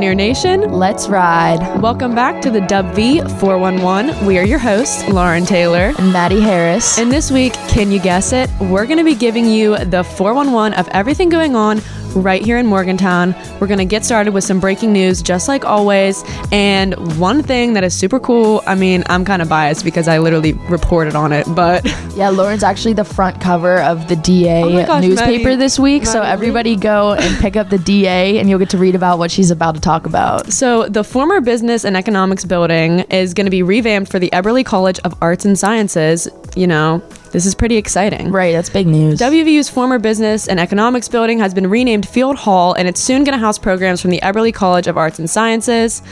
Mountaineer 0.00 0.14
Nation. 0.14 0.72
Let's 0.72 1.10
ride. 1.10 1.82
Welcome 1.82 2.14
back 2.14 2.40
to 2.40 2.50
the 2.50 2.62
Dub 2.62 2.94
V 2.94 3.20
411. 3.20 4.24
We 4.24 4.38
are 4.38 4.42
your 4.42 4.58
hosts, 4.58 5.06
Lauren 5.10 5.44
Taylor. 5.44 5.92
And 5.98 6.10
Maddie 6.10 6.40
Harris. 6.40 6.98
And 6.98 7.12
this 7.12 7.30
week, 7.30 7.52
can 7.68 7.92
you 7.92 8.00
guess 8.00 8.32
it? 8.32 8.48
We're 8.60 8.86
going 8.86 8.96
to 8.96 9.04
be 9.04 9.14
giving 9.14 9.44
you 9.44 9.76
the 9.76 10.02
411 10.02 10.72
of 10.78 10.88
everything 10.88 11.28
going 11.28 11.54
on 11.54 11.82
right 12.16 12.42
here 12.44 12.56
in 12.56 12.66
Morgantown. 12.66 13.34
We're 13.60 13.66
going 13.66 13.78
to 13.78 13.84
get 13.84 14.04
started 14.04 14.32
with 14.32 14.42
some 14.42 14.58
breaking 14.58 14.92
news, 14.92 15.22
just 15.22 15.48
like 15.48 15.64
always. 15.64 16.24
And 16.50 16.94
one 17.18 17.42
thing 17.42 17.74
that 17.74 17.84
is 17.84 17.94
super 17.94 18.18
cool 18.18 18.62
I 18.66 18.74
mean, 18.74 19.04
I'm 19.06 19.24
kind 19.24 19.42
of 19.42 19.48
biased 19.48 19.84
because 19.84 20.08
I 20.08 20.18
literally 20.18 20.54
reported 20.54 21.14
on 21.14 21.32
it, 21.32 21.46
but. 21.54 21.86
Yeah, 22.16 22.28
Lauren's 22.28 22.64
actually 22.64 22.92
the 22.94 23.04
front 23.04 23.40
cover 23.40 23.78
of 23.78 24.08
the 24.08 24.16
DA 24.16 24.62
Oh 24.62 24.86
gosh, 24.86 25.02
newspaper 25.02 25.44
Maddie. 25.44 25.56
this 25.56 25.78
week. 25.78 26.04
so 26.04 26.20
everybody 26.20 26.76
go 26.76 27.12
and 27.14 27.38
pick 27.40 27.56
up 27.56 27.70
the 27.70 27.78
DA 27.78 28.38
and 28.38 28.50
you'll 28.50 28.58
get 28.58 28.68
to 28.70 28.78
read 28.78 28.94
about 28.94 29.18
what 29.18 29.30
she's 29.30 29.50
about 29.50 29.76
to 29.76 29.80
talk 29.80 29.89
about. 30.06 30.52
So, 30.52 30.88
the 30.88 31.04
former 31.04 31.40
Business 31.40 31.84
and 31.84 31.96
Economics 31.96 32.44
building 32.44 33.00
is 33.10 33.34
going 33.34 33.46
to 33.46 33.50
be 33.50 33.62
revamped 33.62 34.10
for 34.10 34.18
the 34.18 34.30
Eberly 34.30 34.64
College 34.64 34.98
of 35.00 35.14
Arts 35.20 35.44
and 35.44 35.58
Sciences. 35.58 36.28
You 36.56 36.66
know, 36.66 37.02
this 37.32 37.46
is 37.46 37.54
pretty 37.54 37.76
exciting. 37.76 38.32
Right, 38.32 38.52
that's 38.52 38.70
big 38.70 38.86
news. 38.86 39.20
WVU's 39.20 39.68
former 39.68 39.98
business 39.98 40.48
and 40.48 40.58
economics 40.58 41.08
building 41.08 41.38
has 41.38 41.54
been 41.54 41.68
renamed 41.68 42.08
Field 42.08 42.36
Hall, 42.36 42.74
and 42.74 42.88
it's 42.88 43.00
soon 43.00 43.24
going 43.24 43.38
to 43.38 43.44
house 43.44 43.58
programs 43.58 44.00
from 44.00 44.10
the 44.10 44.20
Eberly 44.20 44.52
College 44.52 44.86
of 44.86 44.96
Arts 44.96 45.18
and 45.18 45.30
Sciences. 45.30 46.02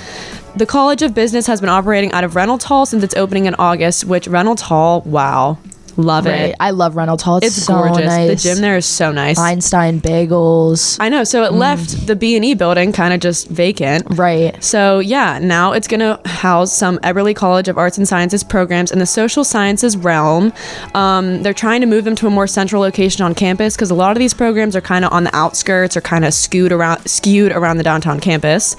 The 0.56 0.66
College 0.66 1.02
of 1.02 1.15
Business 1.15 1.46
has 1.46 1.60
been 1.60 1.70
operating 1.70 2.12
out 2.12 2.24
of 2.24 2.37
Reynolds 2.37 2.65
Hall 2.65 2.87
since 2.87 3.02
its 3.02 3.15
opening 3.15 3.46
in 3.46 3.54
August, 3.56 4.04
which 4.04 4.29
Reynolds 4.29 4.62
Hall, 4.62 5.02
wow, 5.02 5.59
love 5.98 6.27
Right. 6.27 6.51
it. 6.51 6.57
I 6.61 6.70
love 6.70 6.97
Reynolds 6.97 7.23
Hall. 7.23 7.38
It's, 7.38 7.47
It's 7.59 7.66
so 7.66 7.75
gorgeous. 7.75 8.07
nice. 8.07 8.29
The 8.43 8.48
gym 8.55 8.62
there 8.62 8.77
is 8.77 8.87
so 8.87 9.12
nice. 9.12 9.38
Einstein 9.38 10.01
bagels. 10.01 10.97
I 11.01 11.09
know. 11.09 11.24
So 11.24 11.45
it 11.45 11.52
left 11.52 12.07
the 12.07 12.16
B 12.16 12.37
and 12.37 12.45
E 12.45 12.55
building 12.55 12.93
kind 12.93 13.12
of 13.12 13.21
just 13.21 13.48
vacant. 13.48 14.07
Right. 14.16 14.63
So 14.63 15.01
yeah, 15.01 15.38
now 15.40 15.73
it's 15.73 15.88
going 15.88 16.01
to 16.01 16.21
house 16.29 16.73
some 16.73 16.99
Eberly 17.01 17.35
College 17.35 17.68
of 17.68 17.77
Arts 17.77 17.99
and 17.99 18.07
Sciences 18.07 18.45
programs 18.45 18.90
in 18.93 18.99
the 18.99 19.07
social 19.07 19.45
sciences 19.45 19.96
realm. 19.96 20.52
Um, 20.95 21.43
they're 21.43 21.52
trying 21.52 21.80
to 21.80 21.87
move 21.87 22.05
them 22.05 22.15
to 22.16 22.27
a 22.27 22.30
more 22.30 22.46
central 22.46 22.80
location 22.80 23.24
on 23.24 23.35
campus 23.35 23.74
because 23.77 23.90
a 23.90 23.95
lot 23.95 24.12
of 24.12 24.18
these 24.18 24.35
programs 24.35 24.77
are 24.77 24.80
kind 24.80 25.05
of 25.05 25.12
on 25.12 25.24
the 25.24 25.35
outskirts 25.37 25.96
or 25.96 26.01
kind 26.01 26.24
of 26.24 26.33
skewed 26.33 26.73
around 26.73 27.07
skewed 27.09 27.52
around 27.52 27.77
the 27.77 27.83
downtown 27.83 28.21
campus. 28.21 28.77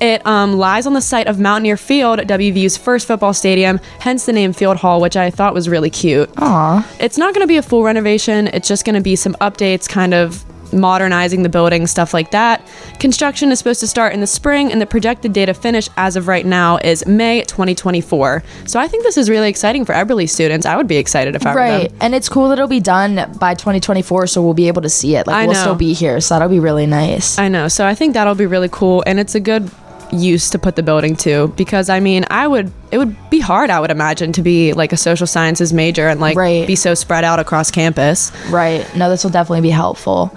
It 0.00 0.26
um, 0.26 0.54
lies 0.54 0.86
on 0.86 0.92
the 0.94 1.00
site 1.00 1.26
of 1.28 1.38
Mountaineer 1.38 1.76
Field, 1.76 2.18
WVU's 2.20 2.76
first 2.76 3.06
football 3.06 3.32
stadium, 3.32 3.78
hence 4.00 4.26
the 4.26 4.32
name 4.32 4.52
Field 4.52 4.78
Hall, 4.78 5.00
which 5.00 5.16
I 5.16 5.30
thought 5.30 5.54
was 5.54 5.68
really 5.68 5.90
cute. 5.90 6.28
Aw. 6.56 6.96
It's 7.00 7.18
not 7.18 7.34
going 7.34 7.42
to 7.44 7.48
be 7.48 7.56
a 7.58 7.62
full 7.62 7.82
renovation. 7.82 8.48
It's 8.48 8.68
just 8.68 8.84
going 8.84 8.94
to 8.94 9.00
be 9.02 9.16
some 9.16 9.34
updates, 9.34 9.88
kind 9.88 10.14
of 10.14 10.44
modernizing 10.72 11.42
the 11.44 11.48
building, 11.48 11.86
stuff 11.86 12.12
like 12.12 12.32
that. 12.32 12.60
Construction 12.98 13.52
is 13.52 13.58
supposed 13.58 13.78
to 13.80 13.86
start 13.86 14.12
in 14.12 14.20
the 14.20 14.26
spring, 14.26 14.72
and 14.72 14.80
the 14.80 14.86
projected 14.86 15.32
date 15.32 15.48
of 15.48 15.56
finish 15.56 15.88
as 15.96 16.16
of 16.16 16.26
right 16.26 16.44
now 16.44 16.76
is 16.78 17.06
May 17.06 17.42
2024. 17.42 18.42
So 18.66 18.80
I 18.80 18.88
think 18.88 19.04
this 19.04 19.16
is 19.16 19.30
really 19.30 19.48
exciting 19.48 19.84
for 19.84 19.92
Eberly 19.94 20.28
students. 20.28 20.66
I 20.66 20.76
would 20.76 20.88
be 20.88 20.96
excited 20.96 21.36
if 21.36 21.46
I 21.46 21.54
were 21.54 21.60
Right. 21.60 21.88
them. 21.90 21.98
And 22.00 22.14
it's 22.16 22.28
cool 22.28 22.48
that 22.48 22.54
it'll 22.58 22.66
be 22.68 22.80
done 22.80 23.14
by 23.38 23.54
2024, 23.54 24.26
so 24.26 24.42
we'll 24.42 24.54
be 24.54 24.66
able 24.66 24.82
to 24.82 24.88
see 24.90 25.14
it. 25.14 25.26
Like, 25.28 25.36
I 25.36 25.46
we'll 25.46 25.54
know. 25.54 25.60
still 25.60 25.74
be 25.76 25.92
here, 25.92 26.20
so 26.20 26.34
that'll 26.34 26.48
be 26.48 26.60
really 26.60 26.86
nice. 26.86 27.38
I 27.38 27.46
know. 27.48 27.68
So 27.68 27.86
I 27.86 27.94
think 27.94 28.14
that'll 28.14 28.34
be 28.34 28.46
really 28.46 28.68
cool, 28.70 29.04
and 29.06 29.20
it's 29.20 29.34
a 29.36 29.40
good 29.40 29.70
use 30.18 30.50
to 30.50 30.58
put 30.58 30.76
the 30.76 30.82
building 30.82 31.16
to 31.16 31.48
because 31.56 31.88
I 31.88 32.00
mean 32.00 32.24
I 32.30 32.46
would 32.46 32.72
it 32.90 32.98
would 32.98 33.14
be 33.30 33.40
hard 33.40 33.70
I 33.70 33.80
would 33.80 33.90
imagine 33.90 34.32
to 34.32 34.42
be 34.42 34.72
like 34.72 34.92
a 34.92 34.96
social 34.96 35.26
sciences 35.26 35.72
major 35.72 36.08
and 36.08 36.20
like 36.20 36.36
Right. 36.36 36.66
be 36.66 36.76
so 36.76 36.94
spread 36.94 37.24
out 37.24 37.38
across 37.38 37.70
campus. 37.70 38.32
Right. 38.50 38.84
No, 38.96 39.08
this 39.10 39.24
will 39.24 39.30
definitely 39.30 39.62
be 39.62 39.70
helpful. 39.70 40.36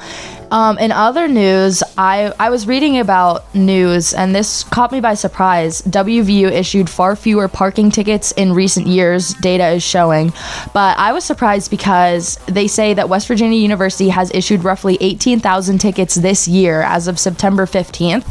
Um, 0.52 0.78
in 0.80 0.92
other 0.92 1.28
news, 1.28 1.84
I, 1.98 2.34
I 2.40 2.50
was 2.50 2.68
reading 2.68 2.98
about 2.98 3.54
news, 3.54 4.14
and 4.14 4.34
this 4.34 4.64
caught 4.64 4.92
me 4.92 5.00
by 5.00 5.14
surprise. 5.14 5.82
WVU 5.84 6.52
issued 6.52 6.90
far 6.90 7.16
fewer 7.16 7.48
parking 7.48 7.92
tickets 7.92 8.32
in 8.32 8.54
recent 8.54 8.88
years, 8.88 9.34
data 9.36 9.68
is 9.70 9.84
showing. 9.84 10.34
But 10.74 10.98
I 10.98 11.14
was 11.14 11.24
surprised 11.24 11.70
because 11.70 12.38
they 12.48 12.68
say 12.68 12.94
that 12.96 13.10
West 13.10 13.28
Virginia 13.28 13.60
University 13.60 14.10
has 14.10 14.32
issued 14.34 14.64
roughly 14.64 14.98
18,000 15.02 15.78
tickets 15.80 16.16
this 16.16 16.48
year 16.48 16.82
as 16.82 17.08
of 17.08 17.20
September 17.20 17.66
15th, 17.66 18.24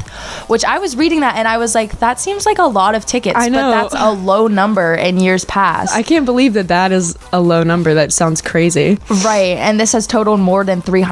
which 0.49 0.65
I 0.65 0.79
was 0.79 0.97
reading 0.97 1.21
that 1.21 1.37
and 1.37 1.47
I 1.47 1.59
was 1.59 1.75
like, 1.75 1.99
that 2.01 2.19
seems 2.19 2.47
like 2.47 2.59
a 2.59 2.65
lot 2.65 2.95
of 2.95 3.07
tickets, 3.07 3.37
I 3.39 3.49
know. 3.49 3.71
but 3.71 3.91
that's 3.91 3.95
a 4.03 4.11
low 4.13 4.49
number 4.49 4.95
in 4.95 5.21
years 5.21 5.45
past. 5.45 5.95
I 5.95 6.03
can't 6.03 6.27
believe 6.27 6.55
that 6.55 6.69
that 6.69 6.91
is 6.93 7.17
a 7.33 7.41
low 7.41 7.63
number. 7.63 7.95
That 7.95 8.13
sounds 8.13 8.43
crazy. 8.43 8.99
Right, 9.25 9.57
and 9.59 9.79
this 9.79 9.93
has 9.93 10.07
totaled 10.07 10.41
more 10.41 10.65
than 10.65 10.83
three 10.83 11.03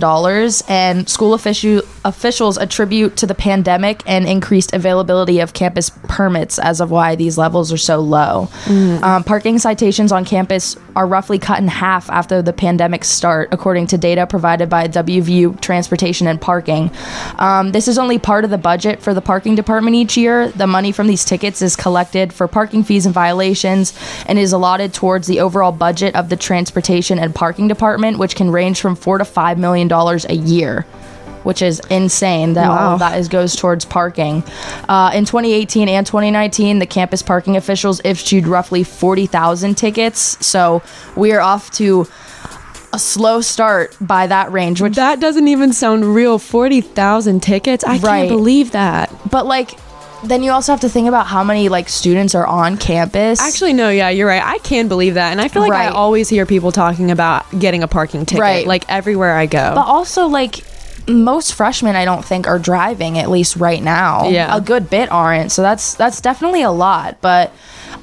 hundred 0.00 0.22
and 0.24 0.38
sixty 0.38 0.62
thousand 0.62 0.62
dollars. 0.62 0.62
And 0.68 1.08
school 1.08 1.34
official 1.34 1.82
officials 2.04 2.58
attribute 2.58 3.16
to 3.16 3.26
the 3.26 3.34
pandemic 3.34 4.02
and 4.06 4.26
increased 4.26 4.72
availability 4.72 5.40
of 5.40 5.52
campus 5.52 5.90
permits 6.08 6.58
as 6.58 6.80
of 6.80 6.90
why 6.90 7.14
these 7.14 7.38
levels 7.38 7.72
are 7.72 7.76
so 7.76 8.00
low. 8.00 8.48
Um, 9.02 9.24
parking 9.24 9.58
citations 9.58 10.12
on 10.12 10.24
campus 10.24 10.76
are 10.94 11.06
roughly 11.06 11.38
cut 11.38 11.58
in 11.60 11.68
half 11.68 12.10
after 12.10 12.42
the 12.42 12.52
pandemic 12.52 13.04
start, 13.04 13.48
according 13.52 13.86
to 13.88 13.98
data 13.98 14.26
provided 14.26 14.68
by 14.68 14.88
WVU 14.88 15.60
Transportation 15.60 16.26
and 16.26 16.40
Parking. 16.40 16.90
Um, 17.38 17.72
this 17.72 17.88
is 17.88 17.98
only 17.98 18.18
part 18.18 18.44
of 18.44 18.50
the 18.50 18.58
budget 18.58 19.00
for 19.00 19.14
the 19.14 19.22
parking 19.22 19.54
department 19.54 19.96
each 19.96 20.16
year. 20.16 20.48
The 20.48 20.66
money 20.66 20.92
from 20.92 21.06
these 21.06 21.24
tickets 21.24 21.62
is 21.62 21.76
collected 21.76 22.32
for 22.32 22.48
parking 22.48 22.84
fees 22.84 23.06
and 23.06 23.14
violations 23.14 23.92
and 24.26 24.38
is 24.38 24.52
allotted 24.52 24.92
towards 24.92 25.26
the 25.26 25.40
overall 25.40 25.72
budget 25.72 26.14
of 26.14 26.28
the 26.28 26.36
transportation 26.36 27.18
and 27.18 27.34
parking 27.34 27.68
department, 27.68 28.18
which 28.18 28.36
can 28.36 28.50
range 28.50 28.80
from 28.80 28.96
four 28.96 29.18
to 29.18 29.24
five 29.24 29.58
million 29.58 29.88
dollars 29.88 30.24
a 30.26 30.34
year. 30.34 30.86
Which 31.44 31.62
is 31.62 31.80
insane 31.90 32.52
that 32.54 32.68
all 32.70 32.94
of 32.94 32.98
that 33.00 33.18
is 33.18 33.28
goes 33.28 33.56
towards 33.56 33.84
parking. 33.84 34.42
Uh, 34.88 35.10
in 35.14 35.24
2018 35.24 35.88
and 35.88 36.06
2019, 36.06 36.78
the 36.78 36.86
campus 36.86 37.22
parking 37.22 37.56
officials 37.56 38.00
issued 38.04 38.46
roughly 38.46 38.84
40,000 38.84 39.74
tickets. 39.76 40.44
So 40.44 40.82
we 41.16 41.32
are 41.32 41.40
off 41.40 41.70
to 41.72 42.06
a 42.92 42.98
slow 42.98 43.40
start 43.40 43.96
by 44.00 44.26
that 44.26 44.52
range, 44.52 44.80
which 44.82 44.96
That 44.96 45.18
doesn't 45.18 45.48
even 45.48 45.72
sound 45.72 46.04
real. 46.14 46.38
40,000 46.38 47.40
tickets? 47.42 47.82
I 47.84 47.92
Right. 47.98 48.00
can't 48.00 48.28
believe 48.28 48.72
that. 48.72 49.10
but 49.30 49.46
like 49.46 49.78
then 50.24 50.44
you 50.44 50.52
also 50.52 50.70
have 50.72 50.78
to 50.82 50.88
think 50.88 51.08
about 51.08 51.26
how 51.26 51.42
many 51.42 51.68
like 51.68 51.88
students 51.88 52.32
are 52.36 52.46
on 52.46 52.76
campus. 52.76 53.40
Actually, 53.40 53.72
no, 53.72 53.88
yeah, 53.90 54.08
you're 54.08 54.28
right. 54.28 54.40
I 54.44 54.58
can 54.58 54.86
believe 54.86 55.14
that. 55.14 55.32
And 55.32 55.40
I 55.40 55.48
feel 55.48 55.62
like 55.62 55.72
I 55.72 55.88
always 55.88 56.28
hear 56.28 56.46
people 56.46 56.70
talking 56.70 57.10
about 57.10 57.44
getting 57.58 57.82
a 57.82 57.88
parking 57.88 58.24
ticket, 58.24 58.40
Right. 58.40 58.64
like 58.64 58.84
everywhere 58.88 59.34
I 59.36 59.46
go. 59.46 59.72
but 59.74 59.82
also 59.84 60.26
like 60.28 60.62
most 61.08 61.54
freshmen 61.54 61.96
I 61.96 62.04
don't 62.04 62.24
think 62.24 62.46
are 62.46 62.58
driving 62.58 63.18
at 63.18 63.30
least 63.30 63.56
right 63.56 63.82
now. 63.82 64.28
Yeah. 64.28 64.56
A 64.56 64.60
good 64.60 64.90
bit 64.90 65.10
aren't. 65.10 65.52
So 65.52 65.62
that's 65.62 65.94
that's 65.94 66.20
definitely 66.20 66.62
a 66.62 66.70
lot, 66.70 67.18
but 67.20 67.52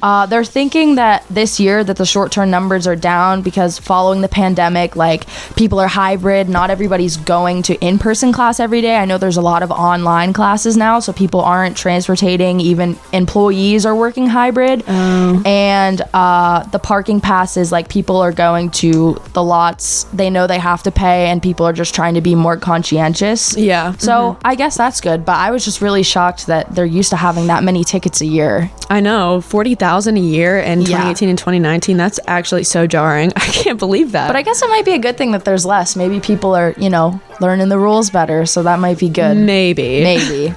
uh, 0.02 0.24
they're 0.26 0.44
thinking 0.44 0.94
that 0.94 1.24
this 1.28 1.60
year 1.60 1.84
that 1.84 1.96
the 1.96 2.06
short-term 2.06 2.48
numbers 2.50 2.86
are 2.86 2.96
down 2.96 3.42
because 3.42 3.78
following 3.78 4.22
the 4.22 4.28
pandemic, 4.28 4.96
like 4.96 5.26
people 5.56 5.78
are 5.78 5.88
hybrid. 5.88 6.48
Not 6.48 6.70
everybody's 6.70 7.18
going 7.18 7.62
to 7.64 7.74
in-person 7.84 8.32
class 8.32 8.60
every 8.60 8.80
day. 8.80 8.96
I 8.96 9.04
know 9.04 9.18
there's 9.18 9.36
a 9.36 9.42
lot 9.42 9.62
of 9.62 9.70
online 9.70 10.32
classes 10.32 10.76
now, 10.76 11.00
so 11.00 11.12
people 11.12 11.40
aren't 11.40 11.76
transportating. 11.76 12.60
Even 12.60 12.98
employees 13.12 13.84
are 13.84 13.94
working 13.94 14.26
hybrid. 14.26 14.84
And 14.88 16.00
uh, 16.14 16.62
the 16.64 16.78
parking 16.78 17.20
passes, 17.20 17.70
like 17.70 17.88
people 17.88 18.16
are 18.16 18.32
going 18.32 18.70
to 18.70 19.20
the 19.34 19.42
lots. 19.42 20.04
They 20.04 20.30
know 20.30 20.46
they 20.46 20.58
have 20.58 20.82
to 20.84 20.90
pay, 20.90 21.26
and 21.26 21.42
people 21.42 21.66
are 21.66 21.74
just 21.74 21.94
trying 21.94 22.14
to 22.14 22.20
be 22.20 22.34
more 22.34 22.56
conscientious. 22.90 23.56
yeah. 23.56 23.92
So 23.92 24.32
mm-hmm. 24.32 24.40
I 24.44 24.54
guess 24.54 24.76
that's 24.76 25.00
good, 25.00 25.24
but 25.24 25.36
I 25.36 25.50
was 25.50 25.64
just 25.64 25.80
really 25.80 26.02
shocked 26.02 26.46
that 26.46 26.74
they're 26.74 26.84
used 26.84 27.10
to 27.10 27.16
having 27.16 27.46
that 27.46 27.62
many 27.62 27.84
tickets 27.84 28.20
a 28.20 28.26
year. 28.26 28.70
I 28.88 29.00
know. 29.00 29.40
40,000 29.40 30.16
a 30.16 30.20
year 30.20 30.58
in 30.58 30.80
Yeah. 30.80 30.86
2018 30.86 31.28
and 31.28 31.38
2019. 31.38 31.96
That's 31.96 32.20
actually 32.26 32.64
so 32.64 32.86
jarring. 32.86 33.32
I 33.36 33.40
can't 33.46 33.78
believe 33.78 34.12
that. 34.12 34.26
But 34.26 34.36
I 34.36 34.42
guess 34.42 34.62
it 34.62 34.68
might 34.68 34.84
be 34.84 34.94
a 34.94 34.98
good 34.98 35.16
thing 35.16 35.32
that 35.32 35.44
there's 35.44 35.64
less. 35.64 35.96
Maybe 35.96 36.20
people 36.20 36.54
are, 36.54 36.74
you 36.76 36.90
know, 36.90 37.20
learning 37.40 37.68
the 37.68 37.78
rules 37.78 38.10
better, 38.10 38.46
so 38.46 38.62
that 38.64 38.78
might 38.78 38.98
be 38.98 39.08
good. 39.08 39.36
Maybe. 39.36 40.02
Maybe. 40.02 40.54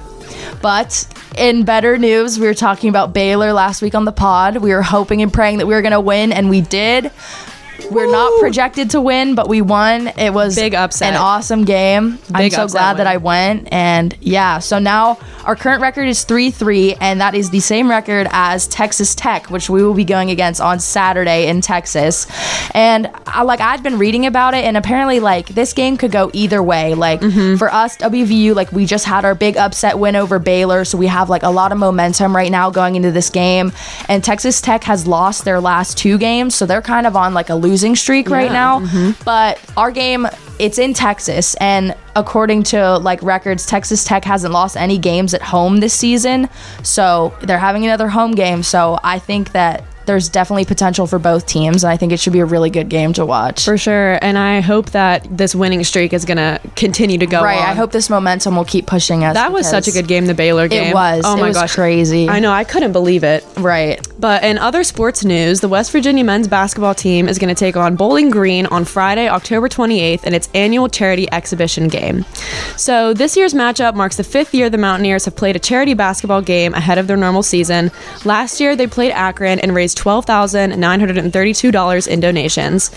But 0.60 1.06
in 1.36 1.64
better 1.64 1.98
news, 1.98 2.38
we 2.38 2.46
were 2.46 2.54
talking 2.54 2.88
about 2.88 3.12
Baylor 3.12 3.52
last 3.52 3.82
week 3.82 3.94
on 3.94 4.04
the 4.04 4.12
pod. 4.12 4.56
We 4.58 4.70
were 4.72 4.82
hoping 4.82 5.20
and 5.22 5.32
praying 5.32 5.58
that 5.58 5.66
we 5.66 5.74
were 5.74 5.82
going 5.82 5.92
to 5.92 6.00
win, 6.00 6.32
and 6.32 6.48
we 6.48 6.60
did. 6.62 7.10
We're 7.90 8.10
not 8.10 8.40
projected 8.40 8.90
to 8.90 9.00
win, 9.00 9.34
but 9.34 9.48
we 9.48 9.60
won. 9.62 10.08
It 10.18 10.32
was 10.32 10.54
Big 10.56 10.74
upset. 10.74 11.10
an 11.14 11.16
awesome 11.20 11.64
game. 11.64 12.18
I'm 12.34 12.50
so 12.50 12.66
glad 12.68 12.98
that. 12.98 13.06
I 13.06 13.16
went. 13.18 13.68
And 13.72 14.16
yeah, 14.20 14.58
so 14.60 14.78
now 14.78 15.18
our 15.44 15.54
current 15.56 15.82
record 15.82 16.08
is 16.08 16.24
3 16.24 16.50
3, 16.50 16.94
and 16.94 17.20
that 17.20 17.34
is 17.34 17.50
the 17.50 17.60
same 17.60 17.88
record 17.90 18.26
as 18.30 18.66
Texas 18.66 19.14
Tech, 19.14 19.50
which 19.50 19.68
we 19.68 19.82
will 19.82 19.92
be 19.94 20.04
going 20.04 20.30
against 20.30 20.60
on 20.60 20.80
Saturday 20.80 21.46
in 21.48 21.60
Texas. 21.60 22.26
And 22.72 23.10
I, 23.26 23.42
like, 23.42 23.60
I'd 23.60 23.82
been 23.82 23.98
reading 23.98 24.24
about 24.26 24.54
it, 24.54 24.64
and 24.64 24.76
apparently, 24.76 25.20
like, 25.20 25.48
this 25.48 25.72
game 25.74 25.96
could 25.98 26.10
go 26.12 26.30
either 26.32 26.62
way. 26.62 26.94
Like, 26.94 27.20
Mm-hmm. 27.20 27.56
for 27.56 27.72
us, 27.72 27.96
WVU, 27.98 28.54
like, 28.54 28.72
we 28.72 28.86
just 28.86 29.04
had 29.04 29.24
our 29.24 29.34
big 29.34 29.56
upset 29.56 29.98
win 29.98 30.16
over 30.16 30.38
Baylor, 30.38 30.84
so 30.84 30.96
we 30.98 31.06
have, 31.06 31.28
like, 31.30 31.42
a 31.42 31.50
lot 31.50 31.72
of 31.72 31.78
momentum 31.78 32.34
right 32.34 32.50
now 32.50 32.70
going 32.70 32.96
into 32.96 33.10
this 33.10 33.28
game. 33.30 33.72
And 34.08 34.22
Texas 34.24 34.60
Tech 34.60 34.84
has 34.84 35.06
lost 35.06 35.44
their 35.44 35.60
last 35.60 35.96
two 35.98 36.16
games, 36.18 36.54
so 36.54 36.64
they're 36.66 36.82
kind 36.82 37.06
of 37.06 37.16
on, 37.16 37.34
like, 37.34 37.50
a 37.50 37.54
losing 37.54 37.73
streak 37.96 38.28
right 38.28 38.50
Yeah, 38.50 38.80
mm-hmm. 38.80 39.10
now. 39.10 39.16
But 39.24 39.60
our 39.76 39.90
game 39.90 40.26
it's 40.58 40.78
in 40.78 40.94
Texas, 40.94 41.54
and 41.56 41.96
according 42.14 42.62
to 42.64 42.98
like 42.98 43.22
records, 43.22 43.66
Texas 43.66 44.04
Tech 44.04 44.24
hasn't 44.24 44.52
lost 44.52 44.76
any 44.76 44.98
games 44.98 45.34
at 45.34 45.42
home 45.42 45.80
this 45.80 45.94
season. 45.94 46.48
So 46.82 47.36
they're 47.42 47.58
having 47.58 47.84
another 47.84 48.08
home 48.08 48.32
game. 48.32 48.62
So 48.62 48.98
I 49.02 49.18
think 49.18 49.52
that 49.52 49.84
there's 50.06 50.28
definitely 50.28 50.64
potential 50.64 51.06
for 51.06 51.18
both 51.18 51.46
teams, 51.46 51.84
and 51.84 51.90
I 51.90 51.96
think 51.96 52.12
it 52.12 52.20
should 52.20 52.32
be 52.32 52.40
a 52.40 52.44
really 52.44 52.70
good 52.70 52.88
game 52.88 53.12
to 53.14 53.24
watch. 53.24 53.64
For 53.64 53.78
sure. 53.78 54.18
And 54.22 54.38
I 54.38 54.60
hope 54.60 54.90
that 54.90 55.26
this 55.30 55.54
winning 55.54 55.82
streak 55.84 56.12
is 56.12 56.24
going 56.24 56.36
to 56.36 56.60
continue 56.76 57.18
to 57.18 57.26
go 57.26 57.42
right. 57.42 57.58
on. 57.58 57.68
I 57.68 57.74
hope 57.74 57.92
this 57.92 58.10
momentum 58.10 58.56
will 58.56 58.64
keep 58.64 58.86
pushing 58.86 59.24
us. 59.24 59.34
That 59.34 59.52
was 59.52 59.68
such 59.68 59.88
a 59.88 59.92
good 59.92 60.08
game, 60.08 60.26
the 60.26 60.34
Baylor 60.34 60.68
game. 60.68 60.90
It 60.90 60.94
was. 60.94 61.24
Oh 61.26 61.36
It 61.36 61.40
my 61.40 61.48
was 61.48 61.56
gosh. 61.56 61.74
crazy. 61.74 62.28
I 62.28 62.40
know. 62.40 62.52
I 62.52 62.64
couldn't 62.64 62.92
believe 62.92 63.24
it. 63.24 63.44
Right. 63.58 64.06
But 64.18 64.44
in 64.44 64.58
other 64.58 64.84
sports 64.84 65.24
news, 65.24 65.60
the 65.60 65.68
West 65.68 65.92
Virginia 65.92 66.24
men's 66.24 66.48
basketball 66.48 66.94
team 66.94 67.28
is 67.28 67.38
going 67.38 67.54
to 67.54 67.58
take 67.58 67.76
on 67.76 67.96
Bowling 67.96 68.30
Green 68.30 68.66
on 68.66 68.84
Friday, 68.84 69.28
October 69.28 69.68
28th, 69.68 70.24
in 70.24 70.34
its 70.34 70.48
annual 70.54 70.88
charity 70.88 71.30
exhibition 71.32 71.88
game. 71.88 72.24
So 72.76 73.12
this 73.14 73.36
year's 73.36 73.54
matchup 73.54 73.94
marks 73.94 74.16
the 74.16 74.24
fifth 74.24 74.54
year 74.54 74.70
the 74.70 74.78
Mountaineers 74.78 75.24
have 75.24 75.36
played 75.36 75.56
a 75.56 75.58
charity 75.58 75.94
basketball 75.94 76.42
game 76.42 76.74
ahead 76.74 76.98
of 76.98 77.06
their 77.06 77.16
normal 77.16 77.42
season. 77.42 77.90
Last 78.24 78.60
year, 78.60 78.76
they 78.76 78.86
played 78.86 79.12
Akron 79.12 79.60
and 79.60 79.74
raised 79.74 79.93
$12,932 79.94 82.08
in 82.08 82.20
donations. 82.20 82.90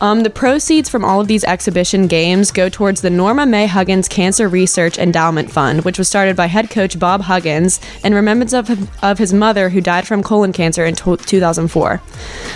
Um, 0.00 0.22
the 0.22 0.30
proceeds 0.30 0.88
from 0.88 1.04
all 1.04 1.20
of 1.20 1.28
these 1.28 1.44
exhibition 1.44 2.06
games 2.06 2.50
go 2.50 2.68
towards 2.68 3.00
the 3.00 3.10
Norma 3.10 3.46
Mae 3.46 3.66
Huggins 3.66 4.08
Cancer 4.08 4.48
Research 4.48 4.98
Endowment 4.98 5.50
Fund, 5.50 5.84
which 5.84 5.98
was 5.98 6.08
started 6.08 6.36
by 6.36 6.46
head 6.46 6.70
coach 6.70 6.98
Bob 6.98 7.22
Huggins 7.22 7.80
in 8.04 8.14
remembrance 8.14 8.52
of, 8.52 8.70
of 9.02 9.18
his 9.18 9.32
mother 9.32 9.68
who 9.70 9.80
died 9.80 10.06
from 10.06 10.22
colon 10.22 10.52
cancer 10.52 10.84
in 10.84 10.94
to- 10.96 11.16
2004. 11.16 12.00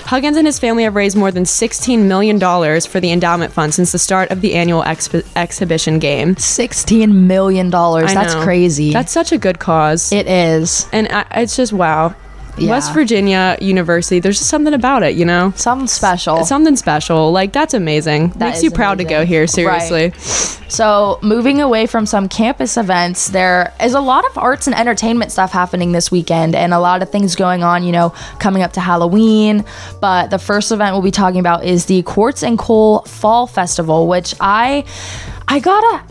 Huggins 0.07 0.37
and 0.37 0.47
his 0.47 0.59
family 0.59 0.85
have 0.85 0.95
raised 0.95 1.17
more 1.17 1.31
than 1.31 1.45
$16 1.45 2.05
million 2.07 2.39
for 2.39 3.01
the 3.01 3.13
endowment 3.13 3.53
fund 3.53 3.75
since 3.75 3.93
the 3.93 3.99
start 3.99 4.31
of 4.31 4.41
the 4.41 4.55
annual 4.55 4.83
expi- 4.83 5.25
exhibition 5.37 5.99
game. 5.99 6.37
Sixteen 6.37 7.27
million 7.27 7.71
dollars. 7.71 8.11
I 8.11 8.15
That's 8.15 8.35
crazy. 8.35 8.93
That's 8.93 9.13
such 9.13 9.33
a 9.33 9.39
good 9.39 9.59
cause. 9.59 10.13
it 10.13 10.27
is. 10.27 10.87
and 10.93 11.09
I, 11.11 11.25
it's 11.43 11.57
just 11.57 11.73
wow. 11.73 12.15
Yeah. 12.57 12.71
West 12.71 12.95
Virginia 12.95 13.57
University, 13.61 14.21
there's 14.21 14.39
just 14.39 14.51
something 14.51 14.75
about 14.75 15.03
it, 15.03 15.17
you 15.17 15.25
know? 15.25 15.53
Something 15.57 15.89
special. 15.89 16.39
It's 16.39 16.49
something 16.49 16.77
special. 16.77 17.33
Like, 17.33 17.53
that's 17.53 17.75
amazing. 17.75 18.31
That 18.31 18.51
Makes 18.51 18.63
you 18.63 18.71
proud 18.71 18.99
to 18.99 19.05
go 19.05 19.25
here, 19.25 19.47
seriously. 19.47 20.13
So, 20.69 21.19
moving 21.23 21.61
away 21.61 21.87
from 21.87 22.07
some 22.07 22.29
campus 22.29 22.77
events, 22.77 23.29
there 23.29 23.73
is 23.81 23.95
a 23.95 24.01
lot 24.01 24.25
of 24.27 24.39
arts 24.39 24.67
and 24.67 24.75
entertainment 24.75 25.33
stuff 25.33 25.53
happening 25.53 25.93
this 25.93 26.11
weekend 26.11 26.55
and 26.55 26.73
a 26.73 26.79
lot 26.79 27.03
of 27.03 27.11
things 27.11 27.35
going 27.37 27.63
on, 27.63 27.85
you 27.85 27.93
know, 27.93 28.11
coming 28.39 28.63
up 28.63 28.73
to 28.75 28.81
Halloween. 28.81 29.65
But 30.01 30.31
the 30.31 30.39
first 30.39 30.73
event 30.73 30.95
we'll 30.95 31.03
be 31.03 31.11
talking 31.11 31.41
about 31.41 31.65
is 31.65 31.87
the 31.87 32.03
Quartz 32.03 32.43
and 32.43 32.59
Coal 32.59 33.01
Fall 33.03 33.47
Festival, 33.47 34.07
which 34.09 34.35
I 34.41 34.85
I 35.47 35.59
got 35.61 36.03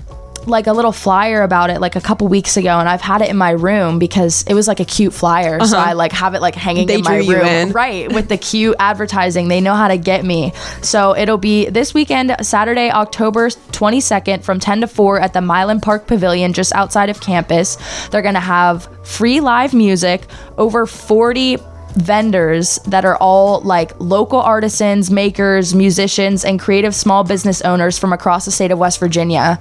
like 0.47 0.67
a 0.67 0.73
little 0.73 0.91
flyer 0.91 1.41
about 1.41 1.69
it 1.69 1.79
like 1.81 1.95
a 1.95 2.01
couple 2.01 2.27
weeks 2.27 2.57
ago 2.57 2.69
and 2.79 2.87
I've 2.89 3.01
had 3.01 3.21
it 3.21 3.29
in 3.29 3.37
my 3.37 3.51
room 3.51 3.99
because 3.99 4.43
it 4.47 4.53
was 4.53 4.67
like 4.67 4.79
a 4.79 4.85
cute 4.85 5.13
flyer. 5.13 5.59
So 5.65 5.77
I 5.77 5.93
like 5.93 6.11
have 6.11 6.33
it 6.35 6.41
like 6.41 6.55
hanging 6.55 6.89
Uh-huh. 6.89 7.01
They 7.01 7.19
in 7.19 7.27
my 7.27 7.33
room. 7.35 7.45
in. 7.45 7.71
right 7.71 8.11
with 8.11 8.29
the 8.29 8.37
cute 8.51 8.75
advertising. 8.79 9.47
They 9.47 9.61
know 9.61 9.73
how 9.75 9.87
to 9.87 9.97
get 9.97 10.25
me. 10.25 10.51
So 10.81 11.15
it'll 11.15 11.37
be 11.37 11.69
this 11.69 11.93
weekend 11.93 12.35
saturday 12.41 12.91
october 12.91 13.47
22nd 13.49 14.43
from 14.43 14.59
10 14.59 14.81
to 14.81 14.87
4 14.87 15.19
at 15.19 15.33
the 15.33 15.39
Mylan 15.39 15.81
Park 15.81 16.07
pavilion 16.07 16.53
just 16.53 16.73
outside 16.73 17.09
of 17.09 17.19
campus. 17.21 17.77
They're 18.09 18.21
gonna 18.21 18.39
have 18.39 18.87
free 19.05 19.39
live 19.39 19.73
music 19.73 20.23
over 20.57 20.85
40 20.85 21.57
vendors 21.95 22.79
that 22.87 23.05
are 23.05 23.15
all 23.17 23.61
like 23.61 23.91
local 23.99 24.39
artisans, 24.39 25.09
makers, 25.11 25.73
musicians, 25.75 26.43
and 26.45 26.59
creative 26.59 26.93
small 26.95 27.23
business 27.23 27.61
owners 27.61 27.97
from 27.99 28.13
across 28.13 28.45
the 28.45 28.51
state 28.51 28.71
of 28.71 28.79
West 28.79 28.99
Virginia. 28.99 29.59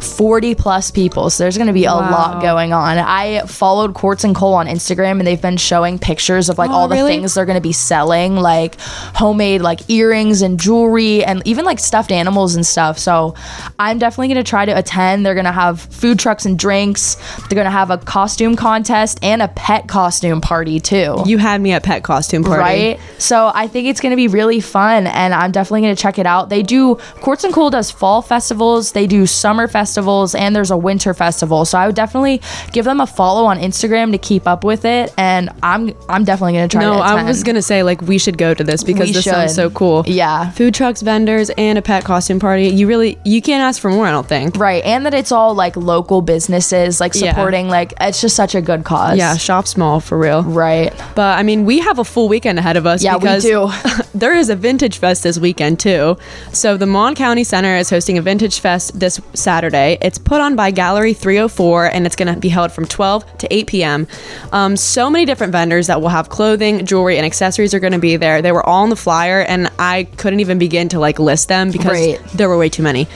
40 0.00 0.54
plus 0.54 0.90
people. 0.90 1.30
So 1.30 1.44
there's 1.44 1.56
going 1.56 1.66
to 1.66 1.72
be 1.72 1.84
a 1.84 1.92
lot 1.92 2.40
going 2.42 2.72
on. 2.72 2.98
I 2.98 3.40
followed 3.46 3.94
Quartz 3.94 4.24
and 4.24 4.34
Coal 4.34 4.54
on 4.54 4.66
Instagram 4.66 5.18
and 5.18 5.26
they've 5.26 5.40
been 5.40 5.56
showing 5.56 5.98
pictures 5.98 6.48
of 6.48 6.58
like 6.58 6.70
Oh, 6.70 6.74
all 6.74 6.88
the 6.88 6.94
really? 6.96 7.12
things 7.16 7.34
they're 7.34 7.44
going 7.46 7.56
to 7.58 7.60
be 7.60 7.72
selling, 7.72 8.36
like 8.36 8.80
homemade 8.80 9.60
like 9.60 9.88
earrings 9.90 10.42
and 10.42 10.58
jewelry 10.58 11.24
and 11.24 11.42
even 11.46 11.64
like 11.64 11.78
stuffed 11.78 12.10
animals 12.10 12.54
and 12.54 12.66
stuff. 12.66 12.98
So 12.98 13.34
I'm 13.78 13.98
definitely 13.98 14.28
going 14.28 14.44
to 14.44 14.48
try 14.48 14.64
to 14.64 14.76
attend. 14.76 15.24
They're 15.26 15.34
going 15.34 15.44
to 15.44 15.52
have 15.52 15.80
food 15.80 16.18
trucks 16.18 16.46
and 16.46 16.58
drinks. 16.58 17.16
They're 17.48 17.56
going 17.56 17.66
to 17.66 17.70
have 17.70 17.90
a 17.90 17.98
costume 17.98 18.56
contest 18.56 19.18
and 19.22 19.42
a 19.42 19.48
pet 19.48 19.86
costume 19.88 20.40
party 20.40 20.80
too. 20.80 21.22
You 21.26 21.38
had 21.38 21.60
me 21.60 21.73
at 21.74 21.82
pet 21.82 22.02
costume 22.02 22.42
party. 22.44 22.60
Right. 22.60 23.00
So 23.18 23.50
I 23.54 23.66
think 23.66 23.88
it's 23.88 24.00
going 24.00 24.10
to 24.12 24.16
be 24.16 24.28
really 24.28 24.60
fun 24.60 25.06
and 25.06 25.34
I'm 25.34 25.52
definitely 25.52 25.82
going 25.82 25.94
to 25.94 26.00
check 26.02 26.18
it 26.18 26.26
out. 26.26 26.48
They 26.48 26.62
do, 26.62 26.96
Quartz 27.20 27.44
and 27.44 27.52
Coal 27.52 27.70
does 27.70 27.90
fall 27.90 28.22
festivals, 28.22 28.92
they 28.92 29.06
do 29.06 29.26
summer 29.26 29.68
festivals, 29.68 30.34
and 30.34 30.54
there's 30.56 30.70
a 30.70 30.76
winter 30.76 31.12
festival. 31.14 31.64
So 31.64 31.78
I 31.78 31.86
would 31.86 31.94
definitely 31.96 32.40
give 32.72 32.84
them 32.84 33.00
a 33.00 33.06
follow 33.06 33.44
on 33.44 33.58
Instagram 33.58 34.12
to 34.12 34.18
keep 34.18 34.46
up 34.46 34.64
with 34.64 34.84
it. 34.84 35.12
And 35.18 35.50
I'm 35.62 35.94
I'm 36.08 36.24
definitely 36.24 36.54
going 36.54 36.68
to 36.68 36.72
try 36.76 36.82
No, 36.84 36.94
to. 36.94 37.00
I 37.00 37.22
was 37.24 37.42
gonna 37.42 37.62
say 37.62 37.82
like 37.82 38.00
we 38.02 38.18
should 38.18 38.38
go 38.38 38.54
to 38.54 38.64
this 38.64 38.82
because 38.84 39.08
We 39.08 39.12
this 39.12 39.24
sounds 39.24 39.54
so 39.54 39.70
cool. 39.70 40.04
Yeah. 40.06 40.50
Food 40.50 40.74
trucks, 40.74 41.02
vendors, 41.02 41.50
and 41.50 41.78
a 41.78 41.82
pet 41.82 42.04
costume 42.04 42.38
party. 42.40 42.68
You 42.68 42.86
really 42.86 43.18
you 43.24 43.42
can't 43.42 43.62
ask 43.62 43.80
for 43.80 43.90
more, 43.90 44.06
I 44.06 44.10
don't 44.10 44.26
think. 44.26 44.56
Right. 44.56 44.84
And 44.84 45.04
that 45.06 45.14
it's 45.14 45.32
all 45.32 45.54
like 45.54 45.76
local 45.76 46.22
businesses, 46.22 47.00
like 47.00 47.14
Yeah. 47.14 47.30
supporting, 47.32 47.68
like, 47.68 47.92
it's 48.00 48.20
just 48.20 48.36
such 48.36 48.54
a 48.54 48.60
good 48.60 48.84
cause. 48.84 49.16
Yeah, 49.16 49.36
shop 49.36 49.66
small 49.66 50.00
for 50.00 50.18
real. 50.18 50.42
Right. 50.42 50.92
But 51.14 51.38
I 51.38 51.42
mean, 51.42 51.63
we 51.64 51.78
have 51.80 51.98
a 51.98 52.04
full 52.04 52.28
weekend 52.28 52.58
ahead 52.58 52.76
of 52.76 52.86
us. 52.86 53.02
Yeah, 53.02 53.16
we 53.16 53.38
do. 53.40 53.70
there 54.14 54.36
is 54.36 54.50
a 54.50 54.56
Vintage 54.56 54.98
Fest 54.98 55.22
this 55.22 55.38
weekend 55.38 55.80
too. 55.80 56.16
So 56.52 56.76
the 56.76 56.86
Mon 56.86 57.14
County 57.14 57.44
Center 57.44 57.76
is 57.76 57.90
hosting 57.90 58.18
a 58.18 58.22
Vintage 58.22 58.60
Fest 58.60 58.98
this 58.98 59.20
Saturday. 59.34 59.98
It's 60.00 60.18
put 60.18 60.40
on 60.40 60.56
by 60.56 60.70
Gallery 60.70 61.14
304, 61.14 61.86
and 61.86 62.06
it's 62.06 62.16
going 62.16 62.32
to 62.32 62.38
be 62.38 62.48
held 62.48 62.72
from 62.72 62.84
12 62.86 63.38
to 63.38 63.52
8 63.54 63.66
p.m. 63.66 64.06
Um, 64.52 64.76
so 64.76 65.08
many 65.10 65.24
different 65.24 65.52
vendors 65.52 65.86
that 65.86 66.00
will 66.00 66.08
have 66.10 66.28
clothing, 66.28 66.84
jewelry, 66.86 67.16
and 67.16 67.24
accessories 67.26 67.74
are 67.74 67.80
going 67.80 67.92
to 67.92 67.98
be 67.98 68.16
there. 68.16 68.42
They 68.42 68.52
were 68.52 68.64
all 68.64 68.82
on 68.82 68.90
the 68.90 68.96
flyer, 68.96 69.40
and 69.40 69.70
I 69.78 70.04
couldn't 70.16 70.40
even 70.40 70.58
begin 70.58 70.88
to 70.90 70.98
like 70.98 71.18
list 71.18 71.48
them 71.48 71.70
because 71.70 71.92
Right. 71.92 72.20
there 72.34 72.48
were 72.48 72.58
way 72.58 72.68
too 72.68 72.82
many. 72.82 73.08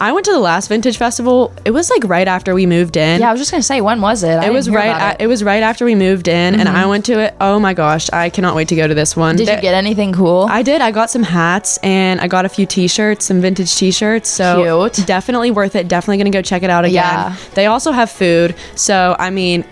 I 0.00 0.12
went 0.12 0.24
to 0.26 0.32
the 0.32 0.38
last 0.40 0.68
Vintage 0.68 0.96
Festival. 0.96 1.52
It 1.64 1.70
was 1.70 1.90
like 1.90 2.04
right 2.04 2.26
after 2.26 2.54
we 2.54 2.66
moved 2.66 2.96
in. 2.96 3.20
Yeah, 3.20 3.28
I 3.28 3.32
was 3.32 3.40
just 3.40 3.50
going 3.50 3.60
to 3.60 3.66
say, 3.66 3.80
when 3.80 4.00
was 4.00 4.22
it? 4.22 4.36
I 4.36 4.46
It 4.46 4.52
was 4.52 4.68
right. 4.68 4.88
At, 4.88 5.20
it. 5.20 5.26
was 5.26 5.42
right 5.44 5.62
after 5.62 5.84
we 5.84 5.94
moved 5.94 6.28
in, 6.28 6.54
and 6.58 6.68
I 6.68 6.80
mm-hmm. 6.80 6.88
went 6.88 7.04
to 7.06 7.20
it. 7.20 7.34
Oh 7.40 7.58
my 7.58 7.74
gosh, 7.74 8.10
I 8.10 8.30
cannot 8.30 8.54
wait 8.54 8.68
to 8.68 8.76
go 8.76 8.86
to 8.86 8.94
this 8.94 9.16
one. 9.16 9.36
Did 9.36 9.48
There- 9.48 9.56
you 9.56 9.62
get 9.62 9.74
anything 9.74 10.12
cool? 10.12 10.46
I 10.50 10.62
did. 10.62 10.80
I 10.80 10.90
got 10.90 11.10
some 11.10 11.22
hats 11.22 11.78
and 11.78 12.20
I 12.20 12.28
got 12.28 12.44
a 12.44 12.48
few 12.48 12.66
T-shirts, 12.66 13.24
some 13.24 13.40
vintage 13.40 13.74
T-shirts. 13.74 14.28
So 14.28 14.90
Cute. 14.94 15.06
definitely 15.06 15.50
worth 15.50 15.76
it. 15.76 15.88
Definitely 15.88 16.18
gonna 16.18 16.30
go 16.30 16.42
check 16.42 16.62
it 16.62 16.70
out 16.70 16.84
again. 16.84 16.94
Yeah. 16.94 17.36
They 17.54 17.66
also 17.66 17.92
have 17.92 18.10
food. 18.10 18.54
So 18.74 19.16
I 19.18 19.30
mean, 19.30 19.64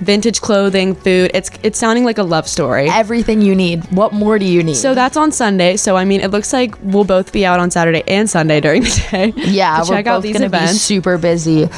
vintage 0.00 0.40
clothing, 0.40 0.94
food. 0.94 1.30
It's 1.34 1.50
it's 1.62 1.78
sounding 1.78 2.04
like 2.04 2.18
a 2.18 2.22
love 2.22 2.48
story. 2.48 2.88
Everything 2.88 3.40
you 3.42 3.54
need. 3.54 3.84
What 3.92 4.12
more 4.12 4.38
do 4.38 4.44
you 4.44 4.62
need? 4.62 4.76
So 4.76 4.94
that's 4.94 5.16
on 5.16 5.32
Sunday. 5.32 5.76
So 5.76 5.96
I 5.96 6.04
mean, 6.04 6.20
it 6.20 6.30
looks 6.30 6.52
like 6.52 6.74
we'll 6.82 7.04
both 7.04 7.32
be 7.32 7.44
out 7.46 7.60
on 7.60 7.70
Saturday 7.70 8.02
and 8.08 8.28
Sunday 8.28 8.60
during 8.60 8.82
the 8.82 9.06
day. 9.10 9.32
Yeah, 9.54 9.78
we're 9.80 9.84
check 9.86 10.06
out 10.06 10.16
both 10.16 10.22
these 10.24 10.38
gonna 10.38 10.50
be 10.50 10.66
super 10.68 11.18
busy. 11.18 11.68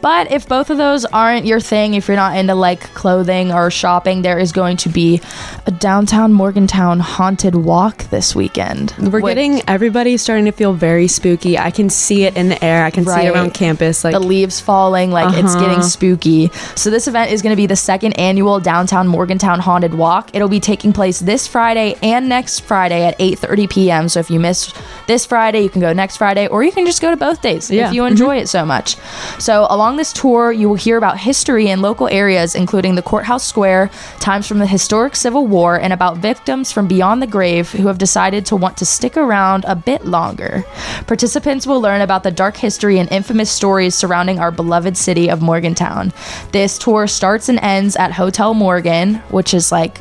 But 0.00 0.30
if 0.32 0.48
both 0.48 0.70
of 0.70 0.76
those 0.78 1.04
aren't 1.06 1.46
your 1.46 1.60
thing, 1.60 1.94
if 1.94 2.08
you're 2.08 2.16
not 2.16 2.36
into 2.36 2.54
like 2.54 2.80
clothing 2.94 3.52
or 3.52 3.70
shopping, 3.70 4.22
there 4.22 4.38
is 4.38 4.52
going 4.52 4.76
to 4.78 4.88
be 4.88 5.20
a 5.66 5.70
downtown 5.70 6.32
Morgantown 6.32 7.00
haunted 7.00 7.54
walk 7.54 8.04
this 8.10 8.34
weekend. 8.34 8.94
We're 8.98 9.20
which- 9.20 9.30
getting 9.34 9.62
everybody 9.68 10.16
starting 10.16 10.44
to 10.46 10.52
feel 10.52 10.72
very 10.74 11.08
spooky. 11.08 11.58
I 11.58 11.70
can 11.70 11.88
see 11.90 12.24
it 12.24 12.36
in 12.36 12.48
the 12.48 12.62
air. 12.64 12.84
I 12.84 12.90
can 12.90 13.04
see 13.04 13.26
it 13.26 13.30
around 13.34 13.54
campus. 13.54 14.04
Like 14.04 14.12
the 14.12 14.20
leaves 14.20 14.60
falling, 14.60 15.10
like 15.10 15.34
it's 15.38 15.54
Uh-huh. 15.54 15.60
getting 15.66 15.82
spooky. 15.82 16.50
So 16.74 16.90
this 16.90 17.06
event 17.08 17.30
is 17.30 17.42
going 17.42 17.52
to 17.52 17.56
be 17.56 17.61
the 17.66 17.76
second 17.76 18.12
annual 18.18 18.60
downtown 18.60 19.08
Morgantown 19.08 19.60
haunted 19.60 19.94
walk. 19.94 20.30
It'll 20.34 20.48
be 20.48 20.60
taking 20.60 20.92
place 20.92 21.20
this 21.20 21.46
Friday 21.46 21.96
and 22.02 22.28
next 22.28 22.60
Friday 22.60 23.04
at 23.04 23.18
8:30 23.18 23.70
p.m. 23.70 24.08
So 24.08 24.20
if 24.20 24.30
you 24.30 24.40
miss 24.40 24.72
this 25.06 25.26
Friday, 25.26 25.60
you 25.60 25.70
can 25.70 25.80
go 25.80 25.92
next 25.92 26.16
Friday, 26.16 26.46
or 26.46 26.62
you 26.62 26.72
can 26.72 26.86
just 26.86 27.02
go 27.02 27.10
to 27.10 27.16
both 27.16 27.42
days 27.42 27.70
Yeah. 27.70 27.88
if 27.88 27.94
you 27.94 28.02
mm-hmm. 28.02 28.12
enjoy 28.12 28.36
it 28.38 28.48
so 28.48 28.64
much. 28.64 28.96
So 29.38 29.66
along 29.68 29.96
this 29.96 30.12
tour, 30.12 30.52
you 30.52 30.68
will 30.68 30.76
hear 30.76 30.96
about 30.96 31.18
history 31.18 31.68
in 31.68 31.82
local 31.82 32.08
areas, 32.08 32.54
including 32.54 32.94
the 32.94 33.02
courthouse 33.02 33.44
square, 33.44 33.90
times 34.20 34.46
from 34.46 34.58
the 34.58 34.66
historic 34.66 35.16
Civil 35.16 35.46
War, 35.46 35.78
and 35.78 35.92
about 35.92 36.18
victims 36.18 36.72
from 36.72 36.86
beyond 36.88 37.22
the 37.22 37.26
grave 37.26 37.70
who 37.72 37.86
have 37.88 37.98
decided 37.98 38.46
to 38.46 38.56
want 38.56 38.76
to 38.78 38.84
stick 38.84 39.16
around 39.16 39.64
a 39.66 39.76
bit 39.76 40.04
longer. 40.04 40.64
Participants 41.06 41.66
will 41.66 41.80
learn 41.80 42.00
about 42.00 42.22
the 42.22 42.30
dark 42.30 42.56
history 42.56 42.98
and 42.98 43.10
infamous 43.10 43.50
stories 43.50 43.94
surrounding 43.94 44.38
our 44.38 44.50
beloved 44.50 44.96
city 44.96 45.28
of 45.28 45.42
Morgantown. 45.42 46.12
This 46.52 46.78
tour 46.78 47.06
starts 47.06 47.48
and 47.52 47.64
ends 47.64 47.96
at 47.96 48.12
Hotel 48.12 48.54
Morgan, 48.54 49.16
which 49.30 49.54
is 49.54 49.70
like 49.72 49.98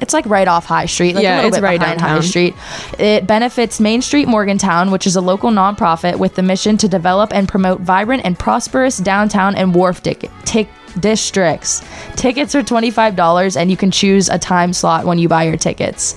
it's 0.00 0.14
like 0.14 0.26
right 0.26 0.46
off 0.46 0.64
High 0.64 0.86
Street, 0.86 1.14
like 1.16 1.22
a 1.22 1.24
Yeah, 1.24 1.34
little 1.36 1.48
it's 1.48 1.56
bit 1.56 1.62
right 1.64 1.80
behind 1.80 2.00
High. 2.00 2.20
Street. 2.20 2.54
It 3.00 3.26
benefits 3.26 3.80
Main 3.80 4.00
Street 4.00 4.28
Morgantown, 4.28 4.92
which 4.92 5.08
is 5.08 5.16
a 5.16 5.20
local 5.20 5.50
nonprofit 5.50 6.16
with 6.20 6.36
the 6.36 6.42
mission 6.42 6.76
to 6.78 6.88
develop 6.88 7.32
and 7.34 7.48
promote 7.48 7.80
vibrant 7.80 8.24
and 8.24 8.38
prosperous 8.38 8.98
downtown 8.98 9.56
and 9.56 9.74
wharf 9.74 10.02
dic- 10.04 10.30
tic- 10.44 10.68
districts. 11.00 11.82
Tickets 12.14 12.54
are 12.54 12.62
$25 12.62 13.56
and 13.60 13.70
you 13.72 13.76
can 13.76 13.90
choose 13.90 14.28
a 14.28 14.38
time 14.38 14.72
slot 14.72 15.04
when 15.04 15.18
you 15.18 15.28
buy 15.28 15.42
your 15.44 15.56
tickets. 15.56 16.14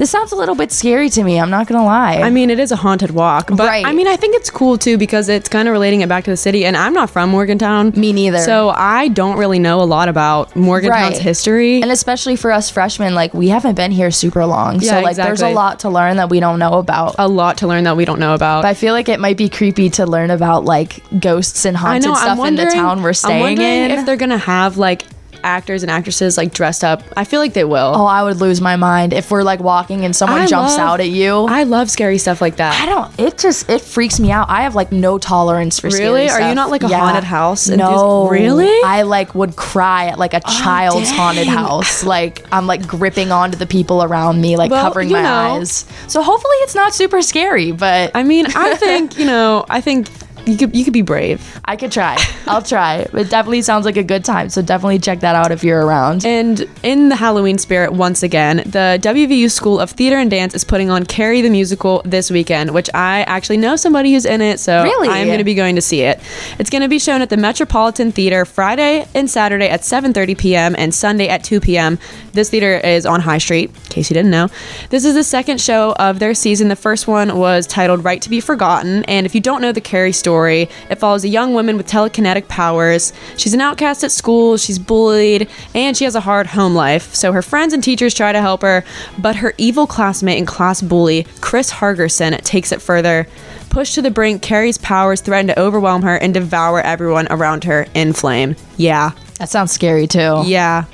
This 0.00 0.08
sounds 0.08 0.32
a 0.32 0.34
little 0.36 0.54
bit 0.54 0.72
scary 0.72 1.10
to 1.10 1.22
me. 1.22 1.38
I'm 1.38 1.50
not 1.50 1.66
gonna 1.66 1.84
lie. 1.84 2.22
I 2.22 2.30
mean, 2.30 2.48
it 2.48 2.58
is 2.58 2.72
a 2.72 2.76
haunted 2.76 3.10
walk, 3.10 3.48
but 3.50 3.68
Right. 3.68 3.84
I 3.84 3.92
mean, 3.92 4.08
I 4.08 4.16
think 4.16 4.34
it's 4.34 4.48
cool 4.48 4.78
too 4.78 4.96
because 4.96 5.28
it's 5.28 5.46
kind 5.46 5.68
of 5.68 5.72
relating 5.72 6.00
it 6.00 6.08
back 6.08 6.24
to 6.24 6.30
the 6.30 6.38
city. 6.38 6.64
And 6.64 6.74
I'm 6.74 6.94
not 6.94 7.10
from 7.10 7.28
Morgantown. 7.28 7.92
Me 7.94 8.10
neither. 8.14 8.38
So 8.38 8.70
I 8.70 9.08
don't 9.08 9.36
really 9.36 9.58
know 9.58 9.82
a 9.82 9.84
lot 9.84 10.08
about 10.08 10.56
Morgantown's 10.56 11.16
Right. 11.16 11.22
history. 11.22 11.82
and 11.82 11.92
especially 11.92 12.34
for 12.34 12.50
us 12.50 12.70
freshmen, 12.70 13.14
like 13.14 13.34
we 13.34 13.48
haven't 13.48 13.74
been 13.74 13.90
here 13.90 14.10
super 14.10 14.46
long, 14.46 14.80
Yeah, 14.80 14.92
so 14.92 15.00
like 15.02 15.16
there's 15.16 15.42
a 15.42 15.50
lot 15.52 15.80
to 15.80 15.90
learn 15.90 16.16
that 16.16 16.30
we 16.30 16.40
don't 16.40 16.58
know 16.58 16.78
about. 16.78 17.16
a 17.18 17.28
lot 17.28 17.58
to 17.58 17.66
learn 17.66 17.84
that 17.84 17.98
we 17.98 18.06
don't 18.06 18.18
know 18.20 18.32
about. 18.32 18.62
But 18.62 18.68
I 18.68 18.74
feel 18.74 18.94
like 18.94 19.10
it 19.10 19.20
might 19.20 19.36
be 19.36 19.50
creepy 19.50 19.90
to 19.90 20.06
learn 20.06 20.30
about 20.30 20.64
like 20.64 21.02
ghosts 21.20 21.66
and 21.66 21.76
haunted 21.76 22.08
know. 22.08 22.14
Stuff 22.14 22.46
in 22.46 22.56
the 22.56 22.64
town 22.70 23.02
we're 23.02 23.12
staying 23.12 23.60
in. 23.60 23.90
if 23.90 24.06
they're 24.06 24.16
gonna 24.16 24.38
have 24.38 24.78
like 24.78 25.02
actors 25.44 25.82
and 25.82 25.90
actresses 25.90 26.36
like 26.36 26.52
dressed 26.52 26.84
up. 26.84 27.02
I 27.16 27.24
feel 27.24 27.40
like 27.40 27.52
they 27.54 27.64
will. 27.64 27.92
oh, 27.94 28.06
I 28.06 28.22
would 28.22 28.36
lose 28.38 28.60
my 28.60 28.76
mind 28.76 29.12
if 29.12 29.30
we're 29.30 29.42
like 29.42 29.60
walking 29.60 30.04
and 30.04 30.14
someone 30.14 30.42
I 30.42 30.46
jumps 30.46 30.72
love- 30.72 30.80
out 30.80 31.00
at 31.00 31.08
you. 31.08 31.46
I, 31.48 31.64
love 31.64 31.90
scary 31.90 32.18
stuff 32.18 32.40
like 32.40 32.56
that. 32.56 32.80
I 32.80 32.86
don't. 32.86 33.18
It 33.18 33.38
just 33.38 33.68
it 33.70 33.80
freaks 33.80 34.18
me 34.18 34.30
out. 34.32 34.48
I 34.50 34.62
have 34.62 34.74
like 34.74 34.90
no 34.92 35.18
tolerance 35.18 35.78
for 35.78 35.90
scary 35.90 36.08
Really? 36.08 36.28
Are 36.30 36.48
you 36.48 36.54
not, 36.54 36.70
like, 36.70 36.82
a 36.82 36.88
haunted 36.88 37.24
house 37.24 37.68
No, 37.68 38.28
Really? 38.28 38.66
Oh, 38.68 38.82
I 38.86 39.02
like 39.02 39.34
would 39.34 39.56
cry 39.56 40.06
at 40.06 40.18
like 40.18 40.34
a 40.34 40.40
oh, 40.44 40.62
child's 40.62 41.10
haunted 41.10 41.46
house. 41.46 42.02
Like 42.04 42.44
I'm 42.52 42.66
like 42.66 42.86
gripping 42.86 43.30
onto 43.32 43.56
the 43.56 43.66
people 43.66 44.02
around 44.02 44.40
me, 44.40 44.56
like 44.56 44.70
Well, 44.70 44.82
covering 44.82 45.10
my 45.10 45.22
know. 45.22 45.28
eyes. 45.58 45.84
So 46.08 46.22
hopefully 46.22 46.56
it's 46.62 46.74
not 46.74 46.94
super 46.94 47.22
scary, 47.22 47.72
but 47.72 48.10
I 48.14 48.22
mean, 48.22 48.46
I 48.54 48.74
think 48.76 49.18
you 49.18 49.26
know. 49.26 49.64
I 49.68 49.80
think 49.80 50.08
you 50.46 50.56
could 50.56 50.74
you 50.74 50.84
could 50.84 50.92
be 50.92 51.02
brave. 51.02 51.60
I 51.64 51.76
could 51.76 51.92
try. 51.92 52.16
I'll 52.46 52.62
try. 52.62 53.06
It 53.12 53.30
definitely 53.30 53.62
sounds 53.62 53.84
like 53.84 53.96
a 53.96 54.02
good 54.02 54.24
time. 54.24 54.48
So 54.48 54.62
definitely 54.62 54.98
check 54.98 55.20
that 55.20 55.34
out 55.34 55.52
if 55.52 55.62
you're 55.62 55.84
around. 55.84 56.24
And 56.24 56.66
in 56.82 57.08
the 57.08 57.16
Halloween 57.16 57.58
spirit, 57.58 57.92
once 57.92 58.22
again, 58.22 58.58
the 58.58 58.98
WVU 59.02 59.50
School 59.50 59.78
of 59.78 59.90
Theater 59.90 60.16
and 60.16 60.30
Dance 60.30 60.54
is 60.54 60.64
putting 60.64 60.90
on 60.90 61.04
Carrie 61.04 61.40
the 61.40 61.50
Musical 61.50 62.02
this 62.04 62.30
weekend, 62.30 62.72
which 62.72 62.88
I 62.94 63.22
actually 63.22 63.58
know 63.58 63.76
somebody 63.76 64.12
who's 64.12 64.24
in 64.24 64.40
it, 64.40 64.58
so 64.60 64.82
Really? 64.82 65.08
I'm 65.08 65.26
going 65.26 65.38
to 65.38 65.44
be 65.44 65.54
going 65.54 65.76
to 65.76 65.82
see 65.82 66.02
it. 66.02 66.20
It's 66.58 66.70
going 66.70 66.82
to 66.82 66.88
be 66.88 66.98
shown 66.98 67.22
at 67.22 67.30
the 67.30 67.36
Metropolitan 67.36 68.12
Theater 68.12 68.44
Friday 68.44 69.06
and 69.14 69.28
Saturday 69.28 69.68
at 69.68 69.82
7:30 69.82 70.38
p.m. 70.38 70.74
and 70.78 70.94
Sunday 70.94 71.28
at 71.28 71.44
2 71.44 71.60
p.m. 71.60 71.98
This 72.32 72.50
theater 72.50 72.78
is 72.78 73.06
on 73.06 73.20
High 73.20 73.38
Street, 73.38 73.70
in 73.70 73.90
case 73.90 74.10
you 74.10 74.14
didn't 74.14 74.30
know. 74.30 74.48
This 74.90 75.04
is 75.04 75.14
the 75.14 75.24
second 75.24 75.60
show 75.60 75.92
of 75.98 76.18
their 76.18 76.34
season. 76.34 76.68
The 76.68 76.76
first 76.76 77.08
one 77.08 77.36
was 77.36 77.66
titled 77.66 78.04
Right 78.04 78.22
to 78.22 78.30
be 78.30 78.40
Forgotten, 78.40 79.04
and 79.04 79.26
if 79.26 79.34
you 79.34 79.40
don't 79.40 79.60
know 79.60 79.72
the 79.72 79.80
Carrie 79.80 80.12
story, 80.12 80.29
it 80.30 80.98
follows 80.98 81.24
a 81.24 81.28
young 81.28 81.54
woman 81.54 81.76
with 81.76 81.86
telekinetic 81.86 82.48
powers. 82.48 83.12
She's 83.36 83.54
an 83.54 83.60
outcast 83.60 84.04
at 84.04 84.12
school, 84.12 84.56
she's 84.56 84.78
bullied, 84.78 85.48
and 85.74 85.96
she 85.96 86.04
has 86.04 86.14
a 86.14 86.20
hard 86.20 86.46
home 86.46 86.74
life. 86.74 87.14
So 87.14 87.32
her 87.32 87.42
friends 87.42 87.72
and 87.72 87.82
teachers 87.82 88.14
try 88.14 88.32
to 88.32 88.40
help 88.40 88.62
her, 88.62 88.84
but 89.18 89.36
her 89.36 89.54
evil 89.58 89.86
classmate 89.86 90.38
and 90.38 90.46
class 90.46 90.82
bully, 90.82 91.26
Chris 91.40 91.70
Hargensen, 91.70 92.40
takes 92.42 92.72
it 92.72 92.80
further. 92.80 93.26
Pushed 93.70 93.94
to 93.94 94.02
the 94.02 94.10
brink, 94.10 94.42
Carrie's 94.42 94.78
powers 94.78 95.20
threaten 95.20 95.48
to 95.48 95.58
overwhelm 95.58 96.02
her 96.02 96.16
and 96.16 96.34
devour 96.34 96.80
everyone 96.80 97.26
around 97.30 97.64
her 97.64 97.86
in 97.94 98.12
flame. 98.12 98.56
Yeah. 98.76 99.12
That 99.38 99.48
sounds 99.48 99.72
scary 99.72 100.06
too. 100.06 100.42
Yeah. 100.44 100.84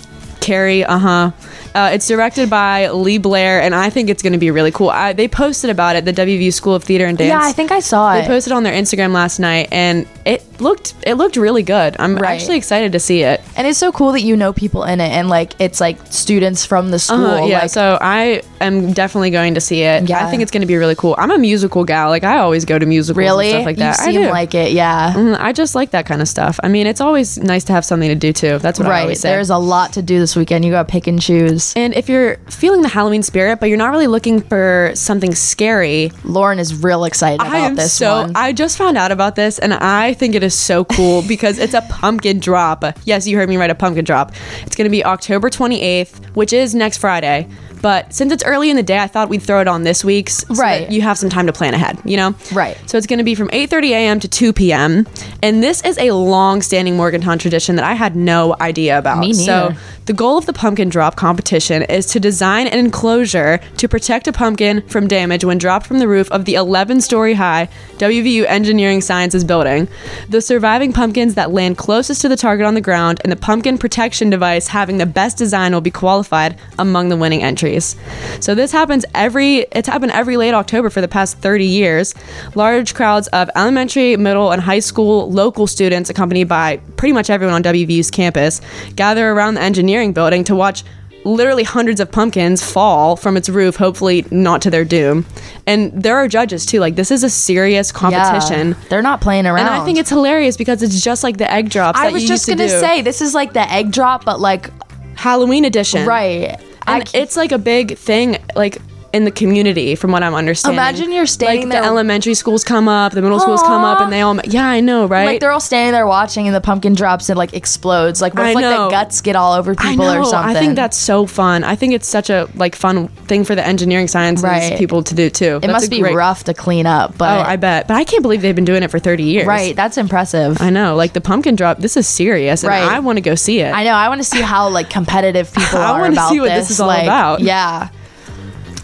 Carrie, 0.40 0.85
uh-huh. 0.85 1.33
Uh, 1.76 1.90
it's 1.90 2.09
directed 2.09 2.49
by 2.49 2.88
Lee 2.88 3.18
Blair, 3.18 3.61
and 3.61 3.75
I 3.75 3.90
think 3.90 4.09
it's 4.09 4.23
going 4.23 4.33
to 4.33 4.38
be 4.38 4.50
really 4.50 4.71
cool. 4.71 4.88
I, 4.88 5.12
they 5.12 5.28
posted 5.28 5.68
about 5.68 5.95
it, 5.95 6.06
the 6.06 6.12
WVU 6.14 6.50
School 6.50 6.75
of 6.75 6.83
Theater 6.83 7.04
and 7.04 7.18
Dance. 7.18 7.28
Yeah, 7.28 7.38
I 7.42 7.52
think 7.52 7.71
I 7.71 7.80
saw 7.80 8.14
They 8.14 8.21
it. 8.21 8.23
They 8.23 8.28
posted 8.28 8.54
on 8.54 8.62
their 8.62 8.73
Instagram 8.73 9.12
last 9.12 9.38
night, 9.38 9.68
and 9.71 10.09
it 10.25 10.42
looked 10.60 10.94
it 11.02 11.14
looked 11.14 11.36
really 11.36 11.62
good. 11.62 11.96
I'm 11.98 12.16
Right. 12.16 12.30
actually 12.40 12.56
excited 12.56 12.92
to 12.92 13.00
see 13.00 13.22
it. 13.22 13.40
and 13.56 13.66
it's 13.66 13.78
so 13.78 13.92
cool 13.92 14.12
that 14.12 14.22
you 14.22 14.36
know 14.36 14.52
people 14.52 14.84
in 14.84 15.00
it 15.00 15.10
and 15.10 15.28
like 15.28 15.52
it's 15.60 15.80
like 15.80 15.98
students 16.10 16.64
from 16.64 16.90
the 16.90 16.98
school. 16.98 17.26
Uh, 17.26 17.46
yeah, 17.46 17.60
like, 17.62 17.70
so 17.70 17.98
I 18.00 18.42
am 18.60 18.92
definitely 18.92 19.30
going 19.30 19.54
to 19.54 19.60
see 19.60 19.82
it. 19.82 20.08
Yeah. 20.08 20.26
I 20.26 20.30
think 20.30 20.42
it's 20.42 20.50
going 20.50 20.62
to 20.62 20.66
be 20.66 20.76
really 20.76 20.94
cool. 20.94 21.14
I'm 21.18 21.30
a 21.30 21.38
musical 21.38 21.84
gal. 21.84 22.08
Like 22.10 22.25
I 22.25 22.38
always 22.38 22.64
go 22.64 22.78
to 22.78 22.86
musicals 22.86 23.18
really, 23.18 23.46
and 23.50 23.54
stuff 23.56 23.66
like 23.66 23.76
that. 23.76 23.98
you 23.98 24.02
I 24.04 24.12
seem 24.12 24.22
do. 24.22 24.30
like 24.30 24.54
it. 24.54 24.72
Yeah. 24.72 25.12
Mm, 25.14 25.36
I 25.38 25.52
just 25.52 25.75
like 25.75 25.90
that 25.90 26.06
kind 26.06 26.20
of 26.22 26.28
stuff. 26.28 26.58
I 26.62 26.68
mean, 26.68 26.86
it's 26.86 27.00
always 27.00 27.38
nice 27.38 27.64
to 27.64 27.72
have 27.72 27.84
something 27.84 28.08
to 28.08 28.14
do 28.14 28.32
too. 28.32 28.58
That's 28.58 28.78
what 28.78 28.88
I 28.88 29.02
always 29.02 29.20
say. 29.20 29.30
There's 29.30 29.50
a 29.50 29.58
lot 29.58 29.92
to 29.94 30.02
do 30.02 30.18
this 30.18 30.34
weekend. 30.36 30.64
You 30.64 30.70
got 30.72 30.86
to 30.88 30.92
pick 30.92 31.06
and 31.06 31.20
choose. 31.20 31.72
and 31.76 31.94
if 31.94 32.08
you're 32.08 32.36
feeling 32.50 32.82
the 32.82 32.88
Halloween 32.88 33.22
spirit, 33.22 33.60
but 33.60 33.68
you're 33.68 33.78
not 33.78 33.90
really 33.90 34.06
looking 34.06 34.40
for 34.40 34.92
something 34.94 35.34
scary, 35.34 36.12
Lauren 36.25 36.58
is 36.58 36.82
real 36.82 37.04
excited 37.04 37.40
about 37.40 37.52
I 37.54 37.58
am 37.58 37.75
this 37.75 37.92
so. 37.92 38.22
one. 38.22 38.32
I 38.34 38.52
just 38.52 38.76
found 38.78 38.96
out 38.96 39.12
about 39.12 39.36
this, 39.36 39.58
and 39.58 39.72
I 39.75 40.14
think 40.14 40.34
it 40.34 40.42
is 40.42 40.46
so 40.55 40.85
cool 40.85 41.23
because 41.23 41.59
it's 41.59 41.75
a 41.75 41.83
pumpkin 41.83 42.38
drop. 42.41 42.85
Yes, 43.05 43.26
you 43.26 43.37
heard 43.37 43.49
me 43.49 43.57
right. 43.57 43.71
A 43.71 43.75
pumpkin 43.75 44.05
drop. 44.05 44.33
It's 44.62 44.76
going 44.76 44.85
to 44.87 44.91
be 44.91 45.05
October 45.05 45.50
28th, 45.50 46.35
which 46.37 46.53
is 46.53 46.75
next 46.75 46.99
Friday. 46.99 47.49
But 47.83 48.12
since 48.12 48.33
it's 48.33 48.43
early 48.45 48.71
in 48.71 48.76
the 48.76 48.83
day, 48.83 48.99
I 48.99 49.07
thought 49.07 49.29
we'd 49.29 49.43
throw 49.43 49.61
it 49.61 49.69
on 49.69 49.83
this 49.83 50.03
week's, 50.03 50.38
so 50.49 50.55
Right. 50.55 50.91
you 50.91 51.03
have 51.03 51.19
some 51.19 51.29
time 51.29 51.47
to 51.47 51.53
plan 51.53 51.75
ahead. 51.75 51.99
You 52.05 52.17
know, 52.17 52.35
Right. 52.53 52.76
So 52.87 52.97
it's 52.97 53.07
going 53.07 53.19
to 53.19 53.25
be 53.25 53.35
from 53.35 53.49
8:30 53.50 53.91
a.m. 53.91 54.21
to 54.21 54.29
2 54.29 54.53
p.m. 54.55 55.07
And 55.43 55.62
this 55.62 55.83
is 55.85 55.99
a 55.99 56.11
long-standing 56.12 56.97
Morgantown 56.97 57.38
tradition 57.38 57.76
that 57.76 57.85
I 57.85 57.93
had 57.93 58.17
no 58.17 58.57
idea 58.61 58.99
about. 58.99 59.19
Me 59.19 59.33
So 59.35 59.69
neither. 59.69 59.81
The 60.06 60.12
goal 60.12 60.38
of 60.38 60.46
the 60.46 60.52
pumpkin 60.52 60.88
drop 60.88 61.16
competition 61.16 61.82
is 61.82 62.06
to 62.06 62.20
design 62.20 62.68
an 62.68 62.78
enclosure 62.78 63.58
to 63.76 63.88
protect 63.88 64.28
a 64.28 64.32
pumpkin 64.32 64.80
from 64.86 65.08
damage 65.08 65.44
when 65.44 65.58
dropped 65.58 65.84
from 65.84 65.98
the 65.98 66.06
roof 66.06 66.30
of 66.30 66.44
the 66.44 66.54
11 66.54 67.00
story 67.00 67.34
high 67.34 67.68
WVU 67.98 68.44
Engineering 68.46 69.00
Sciences 69.00 69.42
building. 69.42 69.88
The 70.28 70.40
surviving 70.40 70.92
pumpkins 70.92 71.34
that 71.34 71.50
land 71.50 71.76
closest 71.76 72.20
to 72.20 72.28
the 72.28 72.36
target 72.36 72.66
on 72.66 72.75
the 72.75 72.80
ground 72.80 73.20
and 73.25 73.32
the 73.32 73.36
pumpkin 73.36 73.78
protection 73.78 74.30
device 74.30 74.68
having 74.68 74.98
the 74.98 75.06
best 75.06 75.38
design 75.38 75.72
will 75.72 75.80
be 75.80 75.90
qualified 75.90 76.56
among 76.78 77.08
the 77.08 77.16
winning 77.16 77.42
entries. 77.42 77.96
So 78.38 78.54
this 78.54 78.70
happens 78.70 79.04
every 79.12 79.66
it's 79.72 79.88
happened 79.88 80.12
every 80.12 80.36
late 80.36 80.54
October 80.54 80.88
for 80.88 81.00
the 81.00 81.08
past 81.08 81.38
30 81.38 81.66
years. 81.66 82.14
Large 82.54 82.94
crowds 82.94 83.26
of 83.28 83.50
elementary, 83.56 84.16
middle, 84.16 84.52
and 84.52 84.62
high 84.62 84.78
school 84.78 85.28
local 85.32 85.66
students 85.66 86.10
accompanied 86.10 86.44
by 86.44 86.76
pretty 86.96 87.12
much 87.12 87.28
everyone 87.28 87.56
on 87.56 87.62
WVU's 87.64 88.12
campus 88.12 88.60
gather 88.94 89.32
around 89.32 89.54
the 89.54 89.62
engineering 89.62 89.96
building 90.12 90.45
to 90.45 90.55
watch 90.55 90.85
literally 91.25 91.65
hundreds 91.65 91.99
of 92.00 92.11
pumpkins 92.11 92.62
fall 92.62 93.17
from 93.17 93.37
its 93.37 93.49
roof, 93.49 93.76
hopefully 93.76 94.25
not 94.31 94.62
to 94.62 94.71
their 94.71 94.85
doom. 94.85 95.26
And 95.67 95.93
there 95.93 96.17
are 96.17 96.29
judges 96.29 96.65
too. 96.65 96.79
Like 96.79 96.95
this 96.95 97.11
is 97.11 97.25
a 97.25 97.31
serious 97.31 97.91
competition. 97.91 98.69
Yeah. 98.69 98.88
They're 98.88 99.03
not 99.03 99.21
playing 99.21 99.47
around. 99.47 99.67
And 99.67 99.69
I 99.69 99.85
think 99.85 99.99
it's 99.99 100.11
hilarious 100.11 100.57
because 100.57 100.83
it's 100.83 101.03
just 101.03 101.25
like 101.25 101.37
the 101.37 101.50
egg 101.50 101.71
drops. 101.71 101.99
I 101.99 102.07
that 102.07 102.12
was 102.12 102.23
you 102.23 102.29
just 102.29 102.47
used 102.47 102.59
gonna 102.59 102.69
do. 102.71 102.81
say 102.81 103.03
this 103.03 103.21
is 103.21 103.35
like 103.35 103.53
the 103.53 103.71
egg 103.73 103.91
drop, 103.91 104.25
but 104.25 104.38
like 104.41 104.71
Halloween 105.17 105.65
edition. 105.65 106.07
right. 106.07 106.61
And 106.87 107.11
it's 107.15 107.37
like 107.37 107.50
a 107.50 107.59
big 107.59 107.99
thing, 107.99 108.37
like 108.55 108.79
in 109.16 109.25
the 109.25 109.30
community, 109.30 109.94
from 109.96 110.12
what 110.12 110.23
I'm 110.23 110.35
understanding. 110.35 110.76
Imagine 110.78 111.11
you're 111.12 111.26
standing 111.26 111.62
like 111.68 111.73
there- 111.73 111.80
the 111.82 111.87
elementary 111.87 112.35
schools 112.35 112.62
come 112.62 112.88
up, 112.88 113.12
the 113.12 113.23
middle 113.23 113.40
schools 113.40 113.62
come 113.62 113.82
up, 113.85 114.00
and 114.00 114.12
they 114.12 114.20
all. 114.20 114.38
Yeah, 114.44 114.66
I 114.66 114.80
know, 114.80 115.06
right? 115.06 115.26
like 115.26 115.40
they're 115.40 115.50
all 115.50 115.61
standing 115.61 115.92
there 115.92 116.06
watching, 116.06 116.46
and 116.46 116.54
the 116.54 116.61
pumpkin 116.61 116.94
drops 116.94 117.28
and 117.28 117.37
like 117.38 117.54
explodes. 117.54 118.20
Like 118.23 118.35
what 118.35 118.46
if 118.49 118.54
like 118.54 118.64
the 118.64 118.88
guts 118.90 119.20
get 119.23 119.35
all 119.37 119.54
over 119.54 119.75
people 119.75 120.04
or 120.04 120.25
something? 120.25 120.56
I 120.56 120.61
think 120.61 120.76
that's 120.76 120.96
so 120.96 121.26
fun. 121.26 121.64
I 121.64 121.75
think 121.75 121.94
it's 121.94 122.06
such 122.08 122.30
a 122.30 122.49
like 122.54 122.76
fun 122.76 123.08
thing 123.28 123.44
for 123.44 123.54
the 123.54 123.66
engineering 123.66 124.06
science 124.08 124.42
Right. 124.42 124.76
people 124.78 125.02
to 125.02 125.14
do 125.14 125.30
too. 125.30 125.56
it 125.56 125.61
That's 125.62 125.73
must 125.73 125.90
be 125.90 126.00
great- 126.00 126.14
rough 126.14 126.44
to 126.44 126.54
clean 126.54 126.87
up, 126.87 127.16
but 127.18 127.38
Oh, 127.38 127.42
I 127.50 127.56
bet. 127.56 127.88
But 127.88 127.96
I 127.96 128.04
can't 128.04 128.23
believe 128.23 128.42
they've 128.42 128.54
been 128.54 128.64
doing 128.64 128.82
it 128.82 128.90
for 128.90 128.99
30 128.99 129.23
years. 129.25 129.46
right, 129.46 129.75
that's 129.75 129.96
impressive. 129.96 130.61
I 130.61 130.70
know. 130.70 130.94
Like 130.94 131.12
the 131.14 131.20
pumpkin 131.20 131.56
drop. 131.56 131.78
This 131.78 131.96
is 131.96 132.06
serious, 132.06 132.62
and 132.62 132.68
Right. 132.70 132.82
I 132.82 132.99
want 133.00 133.16
to 133.16 133.23
go 133.23 133.35
see 133.35 133.61
it. 133.61 133.73
I 133.73 133.85
know. 133.85 133.92
I 133.92 134.08
want 134.08 134.20
to 134.20 134.25
see 134.28 134.40
how 134.42 134.68
like 134.68 134.90
competitive 134.90 135.52
people 135.54 135.78
I 135.78 135.92
are 136.00 136.06
about 136.06 136.30
see 136.30 136.40
what 136.40 136.49
this 136.50 136.70
is 136.70 136.80
all 136.80 136.88
like, 136.88 137.04
about. 137.04 137.40
Yeah. 137.40 137.88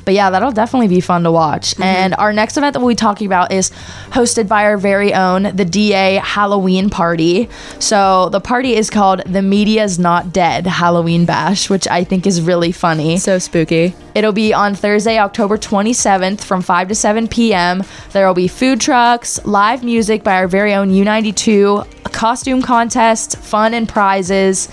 But 0.04 0.14
yeah, 0.14 0.30
that'll 0.30 0.52
definitely 0.52 0.88
be 0.88 1.00
fun 1.00 1.22
to 1.24 1.32
watch. 1.32 1.72
Mm-hmm. 1.72 1.82
And 1.82 2.14
our 2.14 2.32
next 2.32 2.56
event 2.56 2.74
that 2.74 2.80
we'll 2.80 2.88
be 2.88 2.94
talking 2.94 3.26
about 3.26 3.52
is 3.52 3.70
hosted 4.10 4.48
by 4.48 4.64
our 4.64 4.76
very 4.76 5.14
own, 5.14 5.44
the 5.54 5.64
DA 5.64 6.16
Halloween 6.16 6.90
Party. 6.90 7.48
So 7.78 8.28
the 8.30 8.40
party 8.40 8.74
is 8.74 8.90
called 8.90 9.22
the 9.26 9.42
Media's 9.42 9.98
Not 9.98 10.32
Dead 10.32 10.66
Halloween 10.66 11.24
Bash, 11.24 11.70
which 11.70 11.86
I 11.88 12.04
think 12.04 12.26
is 12.26 12.40
really 12.40 12.72
funny. 12.72 13.18
So 13.18 13.38
spooky. 13.38 13.94
It'll 14.14 14.32
be 14.32 14.52
on 14.52 14.74
Thursday, 14.74 15.18
October 15.18 15.56
27th 15.56 16.42
from 16.42 16.60
5 16.60 16.88
to 16.88 16.94
7 16.94 17.28
p.m. 17.28 17.82
There 18.10 18.26
will 18.26 18.34
be 18.34 18.48
food 18.48 18.80
trucks, 18.80 19.44
live 19.46 19.82
music 19.82 20.22
by 20.22 20.34
our 20.34 20.48
very 20.48 20.74
own 20.74 20.90
U92, 20.90 21.86
a 22.04 22.08
costume 22.10 22.60
contest, 22.60 23.38
fun 23.38 23.72
and 23.72 23.88
prizes. 23.88 24.68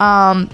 Um, 0.00 0.50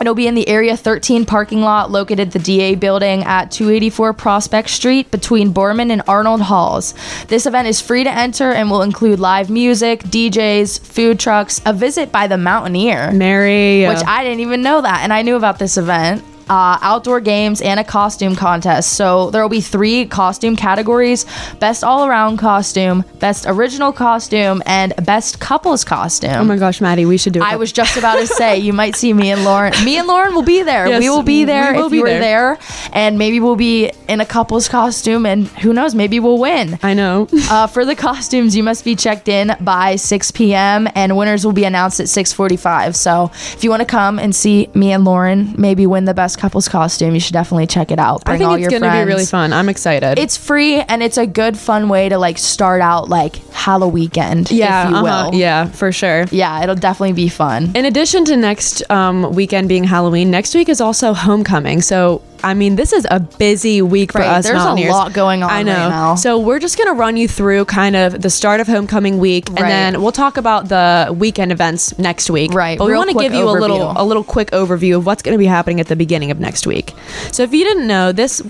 It'll 0.00 0.14
be 0.14 0.26
in 0.26 0.34
the 0.34 0.48
Area 0.48 0.76
13 0.76 1.24
parking 1.26 1.60
lot 1.62 1.90
located 1.90 2.28
at 2.28 2.32
the 2.32 2.38
DA 2.38 2.74
building 2.74 3.24
at 3.24 3.50
284 3.50 4.12
Prospect 4.12 4.70
Street 4.70 5.10
between 5.10 5.52
Boreman 5.52 5.90
and 5.90 6.02
Arnold 6.06 6.42
Halls. 6.42 6.94
This 7.28 7.46
event 7.46 7.68
is 7.68 7.80
free 7.80 8.04
to 8.04 8.10
enter 8.10 8.52
and 8.52 8.70
will 8.70 8.82
include 8.82 9.18
live 9.20 9.50
music, 9.50 10.02
DJs, 10.04 10.80
food 10.80 11.18
trucks, 11.18 11.60
a 11.64 11.72
visit 11.72 12.12
by 12.12 12.26
the 12.26 12.38
Mountaineer, 12.38 13.12
Mary. 13.12 13.86
Uh, 13.86 13.94
which 13.94 14.04
I 14.06 14.22
didn't 14.24 14.40
even 14.40 14.62
know 14.62 14.80
that. 14.82 15.00
And 15.02 15.12
I 15.12 15.22
knew 15.22 15.36
about 15.36 15.58
this 15.58 15.76
event. 15.76 16.22
Uh, 16.48 16.78
outdoor 16.80 17.20
games, 17.20 17.60
and 17.60 17.80
a 17.80 17.84
costume 17.84 18.36
contest. 18.36 18.92
So 18.92 19.30
there 19.30 19.42
will 19.42 19.48
be 19.48 19.60
three 19.60 20.06
costume 20.06 20.56
categories 20.56 21.26
best 21.60 21.82
all 21.84 22.06
around 22.06 22.36
costume, 22.38 23.04
best 23.18 23.46
original 23.46 23.92
costume, 23.92 24.62
and 24.66 24.94
best 25.04 25.40
couples 25.40 25.84
costume. 25.84 26.30
Oh 26.34 26.44
my 26.44 26.56
gosh, 26.56 26.80
Maddie, 26.80 27.06
we 27.06 27.18
should 27.18 27.32
do 27.32 27.40
it. 27.40 27.44
I 27.44 27.56
was 27.56 27.72
just 27.72 27.96
about 27.96 28.16
to 28.18 28.26
say 28.26 28.58
you 28.58 28.72
might 28.72 28.96
see 28.96 29.12
me 29.12 29.30
and 29.30 29.44
Lauren. 29.44 29.72
Me 29.84 29.98
and 29.98 30.06
Lauren 30.06 30.34
will 30.34 30.42
be 30.42 30.62
there. 30.62 30.86
Yes, 30.86 31.00
we 31.00 31.08
will 31.10 31.22
be 31.22 31.44
there 31.44 31.72
we 31.72 31.78
will 31.78 31.86
if 31.86 31.90
be 31.90 31.96
you 31.98 32.02
were 32.02 32.08
there. 32.08 32.56
there, 32.56 32.58
and 32.92 33.18
maybe 33.18 33.40
we'll 33.40 33.56
be 33.56 33.90
in 34.08 34.20
a 34.20 34.26
couple's 34.26 34.68
costume, 34.68 35.26
and 35.26 35.48
who 35.48 35.72
knows, 35.72 35.94
maybe 35.94 36.20
we'll 36.20 36.38
win. 36.38 36.78
I 36.82 36.94
know. 36.94 37.28
Uh, 37.48 37.66
for 37.68 37.84
the 37.84 37.94
costumes, 37.94 38.56
you 38.56 38.62
must 38.64 38.84
be 38.84 38.96
checked 38.96 39.28
in 39.28 39.54
by 39.60 39.94
6 39.94 40.30
p.m. 40.32 40.88
and 40.96 41.16
winners 41.16 41.44
will 41.44 41.52
be 41.52 41.62
announced 41.64 42.00
at 42.00 42.06
6:45. 42.06 42.96
So 42.96 43.30
if 43.32 43.62
you 43.62 43.70
want 43.70 43.80
to 43.80 43.86
come 43.86 44.18
and 44.18 44.34
see 44.34 44.68
me 44.74 44.90
and 44.90 45.04
Lauren 45.04 45.54
maybe 45.56 45.86
win 45.86 46.06
the 46.06 46.14
best 46.14 46.35
couple's 46.36 46.68
costume, 46.68 47.14
you 47.14 47.20
should 47.20 47.32
definitely 47.32 47.66
check 47.66 47.90
it 47.90 47.98
out. 47.98 48.24
Bring 48.24 48.36
I 48.36 48.38
think 48.38 48.48
all 48.48 48.54
it's 48.54 48.62
your 48.62 48.70
gonna 48.70 48.92
friends. 48.92 49.06
be 49.06 49.12
really 49.12 49.26
fun. 49.26 49.52
I'm 49.52 49.68
excited. 49.68 50.18
It's 50.18 50.36
free 50.36 50.76
and 50.76 51.02
it's 51.02 51.18
a 51.18 51.26
good 51.26 51.58
fun 51.58 51.88
way 51.88 52.08
to 52.08 52.18
like 52.18 52.38
start 52.38 52.80
out 52.80 53.08
like 53.08 53.36
Halloween 53.52 53.96
weekend, 53.96 54.50
yeah, 54.50 54.84
if 54.84 54.90
you 54.90 54.96
uh-huh, 54.96 55.30
will. 55.30 55.38
yeah, 55.38 55.66
for 55.66 55.90
sure. 55.90 56.26
Yeah, 56.30 56.62
it'll 56.62 56.74
definitely 56.74 57.14
be 57.14 57.30
fun. 57.30 57.72
In 57.74 57.86
addition 57.86 58.26
to 58.26 58.36
next 58.36 58.88
um, 58.90 59.34
weekend 59.34 59.70
being 59.70 59.84
Halloween, 59.84 60.30
next 60.30 60.54
week 60.54 60.68
is 60.68 60.82
also 60.82 61.14
homecoming. 61.14 61.80
So, 61.80 62.22
I 62.42 62.54
mean, 62.54 62.76
this 62.76 62.92
is 62.92 63.06
a 63.10 63.20
busy 63.20 63.82
week 63.82 64.12
for 64.12 64.18
Right, 64.18 64.28
us 64.38 64.44
there's 64.44 64.62
a 64.62 64.74
lot 64.90 65.12
going 65.12 65.42
on 65.42 65.50
I 65.50 65.62
know. 65.62 65.72
right 65.72 65.88
now. 65.88 66.14
So, 66.14 66.38
we're 66.38 66.58
just 66.58 66.76
going 66.78 66.88
to 66.88 66.94
run 66.94 67.16
you 67.16 67.28
through 67.28 67.64
kind 67.66 67.96
of 67.96 68.20
the 68.22 68.30
start 68.30 68.60
of 68.60 68.66
homecoming 68.66 69.18
week, 69.18 69.48
and 69.48 69.58
then 69.58 70.02
we'll 70.02 70.12
talk 70.12 70.36
about 70.36 70.68
the 70.68 71.14
weekend 71.16 71.52
events 71.52 71.98
next 71.98 72.30
week. 72.30 72.52
Right, 72.52 72.78
But 72.78 72.86
we 72.86 72.94
want 72.94 73.10
to 73.10 73.18
give 73.18 73.34
you 73.34 73.48
a 73.48 73.52
little 73.52 73.92
a 73.96 74.04
little 74.04 74.24
quick 74.24 74.50
overview 74.50 74.96
of 74.96 75.06
what's 75.06 75.22
going 75.22 75.34
to 75.34 75.38
be 75.38 75.46
happening 75.46 75.80
at 75.80 75.86
the 75.86 75.96
beginning 75.96 76.30
of 76.30 76.40
next 76.40 76.66
week. 76.66 76.92
So, 77.32 77.42
if 77.42 77.52
you 77.52 77.64
didn't 77.64 77.86
know, 77.86 78.12
this 78.12 78.42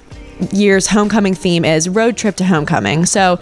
year's 0.52 0.86
homecoming 0.88 1.34
theme 1.34 1.64
is 1.64 1.88
road 1.88 2.16
trip 2.16 2.36
to 2.36 2.44
homecoming. 2.44 3.06
So, 3.06 3.36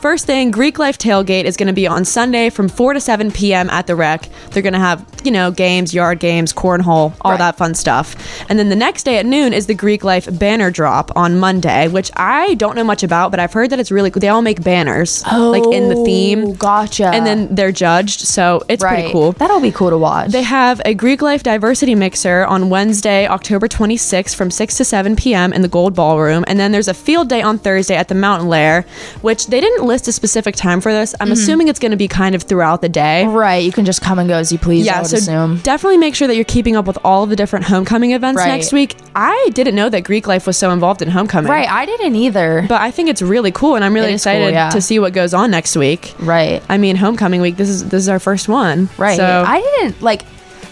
first 0.00 0.26
thing, 0.26 0.50
Greek 0.50 0.78
Life 0.78 0.98
Tailgate 0.98 1.44
is 1.44 1.56
going 1.56 1.66
to 1.68 1.72
be 1.72 1.86
on 1.86 2.04
Sunday 2.04 2.50
from 2.50 2.68
4 2.68 2.94
to 2.94 3.00
7 3.00 3.30
p.m. 3.30 3.70
at 3.70 3.86
the 3.86 3.94
rec. 3.96 4.28
They're 4.50 4.62
going 4.62 4.72
to 4.72 4.78
have, 4.78 5.04
you 5.24 5.30
know, 5.30 5.50
games, 5.50 5.94
yard 5.94 6.18
games, 6.20 6.52
cornhole, 6.52 7.14
all 7.20 7.32
Right. 7.32 7.38
that 7.38 7.56
fun 7.58 7.74
stuff. 7.74 8.16
And 8.50 8.58
then 8.58 8.68
the 8.68 8.76
next 8.76 9.04
day 9.04 9.18
at 9.18 9.26
noon 9.26 9.52
is 9.52 9.66
the 9.66 9.74
Greek 9.74 10.02
Life 10.04 10.28
banner 10.38 10.70
drop 10.70 11.10
on 11.16 11.38
Monday, 11.38 11.88
which 11.88 12.10
I 12.16 12.54
don't 12.54 12.74
know 12.76 12.84
much 12.84 13.02
about, 13.02 13.30
but 13.30 13.38
I've 13.40 13.52
heard 13.52 13.70
that 13.70 13.78
it's 13.80 13.90
really 13.90 14.10
cool. 14.10 14.20
They 14.20 14.28
all 14.28 14.42
make 14.42 14.62
banners, 14.62 15.22
oh, 15.30 15.50
like 15.50 15.64
in 15.74 15.88
the 15.88 15.96
Oh, 15.96 16.04
theme. 16.04 16.54
Gotcha. 16.54 17.08
And 17.08 17.26
then 17.26 17.54
they're 17.54 17.72
judged, 17.72 18.20
so 18.20 18.62
it's 18.68 18.82
pretty 18.82 19.12
cool. 19.12 19.32
That'll 19.32 19.60
be 19.60 19.70
cool 19.72 19.90
to 19.90 19.98
watch. 19.98 20.30
They 20.30 20.42
have 20.42 20.80
a 20.84 20.94
Greek 20.94 21.22
Life 21.22 21.42
Diversity 21.42 21.94
Mixer 21.94 22.44
on 22.46 22.70
Wednesday, 22.70 23.26
October 23.26 23.68
26th 23.68 24.34
from 24.34 24.50
6 24.50 24.76
to 24.76 24.84
7 24.84 25.16
p.m. 25.16 25.52
in 25.52 25.62
the 25.62 25.68
Gold 25.68 25.94
Ballroom. 25.94 26.39
And 26.48 26.58
then 26.58 26.72
there's 26.72 26.88
a 26.88 26.94
field 26.94 27.28
day 27.28 27.42
on 27.42 27.58
Thursday 27.58 27.96
at 27.96 28.08
the 28.08 28.14
Mountain 28.14 28.48
Lair, 28.48 28.84
which 29.22 29.46
they 29.48 29.60
didn't 29.60 29.86
list 29.86 30.08
a 30.08 30.12
specific 30.12 30.56
time 30.56 30.80
for 30.80 30.92
this. 30.92 31.14
I'm 31.20 31.26
Mm-hmm. 31.26 31.32
assuming 31.32 31.68
it's 31.68 31.78
going 31.78 31.90
to 31.92 31.96
be 31.96 32.08
kind 32.08 32.34
of 32.34 32.42
throughout 32.42 32.80
the 32.82 32.88
day. 32.88 33.26
right, 33.26 33.62
you 33.64 33.72
can 33.72 33.84
just 33.84 34.00
come 34.02 34.18
and 34.18 34.28
go 34.28 34.36
as 34.36 34.50
you 34.52 34.58
please. 34.58 34.86
I 34.88 34.92
Yeah, 34.92 35.00
would 35.02 35.10
so 35.10 35.16
assume. 35.18 35.58
definitely 35.58 35.98
make 35.98 36.14
sure 36.14 36.26
that 36.28 36.34
you're 36.36 36.44
keeping 36.44 36.76
up 36.76 36.86
with 36.86 36.98
all 37.04 37.22
of 37.22 37.30
the 37.30 37.36
different 37.36 37.64
homecoming 37.66 38.12
events 38.12 38.38
Right. 38.38 38.48
next 38.48 38.72
week. 38.72 38.96
I 39.14 39.50
didn't 39.54 39.74
know 39.74 39.88
that 39.88 40.02
Greek 40.02 40.26
Life 40.26 40.46
was 40.46 40.56
so 40.56 40.70
involved 40.70 41.02
in 41.02 41.08
homecoming. 41.10 41.50
Right, 41.50 41.68
I 41.68 41.86
didn't 41.86 42.14
either. 42.16 42.64
But 42.68 42.80
I 42.80 42.90
think 42.90 43.08
it's 43.08 43.22
really 43.22 43.52
cool, 43.52 43.74
and 43.76 43.84
I'm 43.84 43.94
really 43.94 44.10
It 44.12 44.14
is 44.14 44.24
cool, 44.24 44.32
excited 44.32 44.54
yeah. 44.54 44.70
to 44.70 44.80
see 44.80 44.98
what 44.98 45.12
goes 45.12 45.32
on 45.34 45.50
next 45.50 45.76
week. 45.76 46.14
right, 46.18 46.62
I 46.68 46.78
mean, 46.78 46.96
homecoming 46.96 47.40
week. 47.40 47.56
This 47.56 47.68
is 47.68 47.84
this 47.88 48.02
is 48.02 48.08
our 48.08 48.18
first 48.18 48.48
one. 48.48 48.88
right. 48.98 49.16
So 49.16 49.44
I 49.46 49.60
didn't 49.60 50.02
like. 50.02 50.22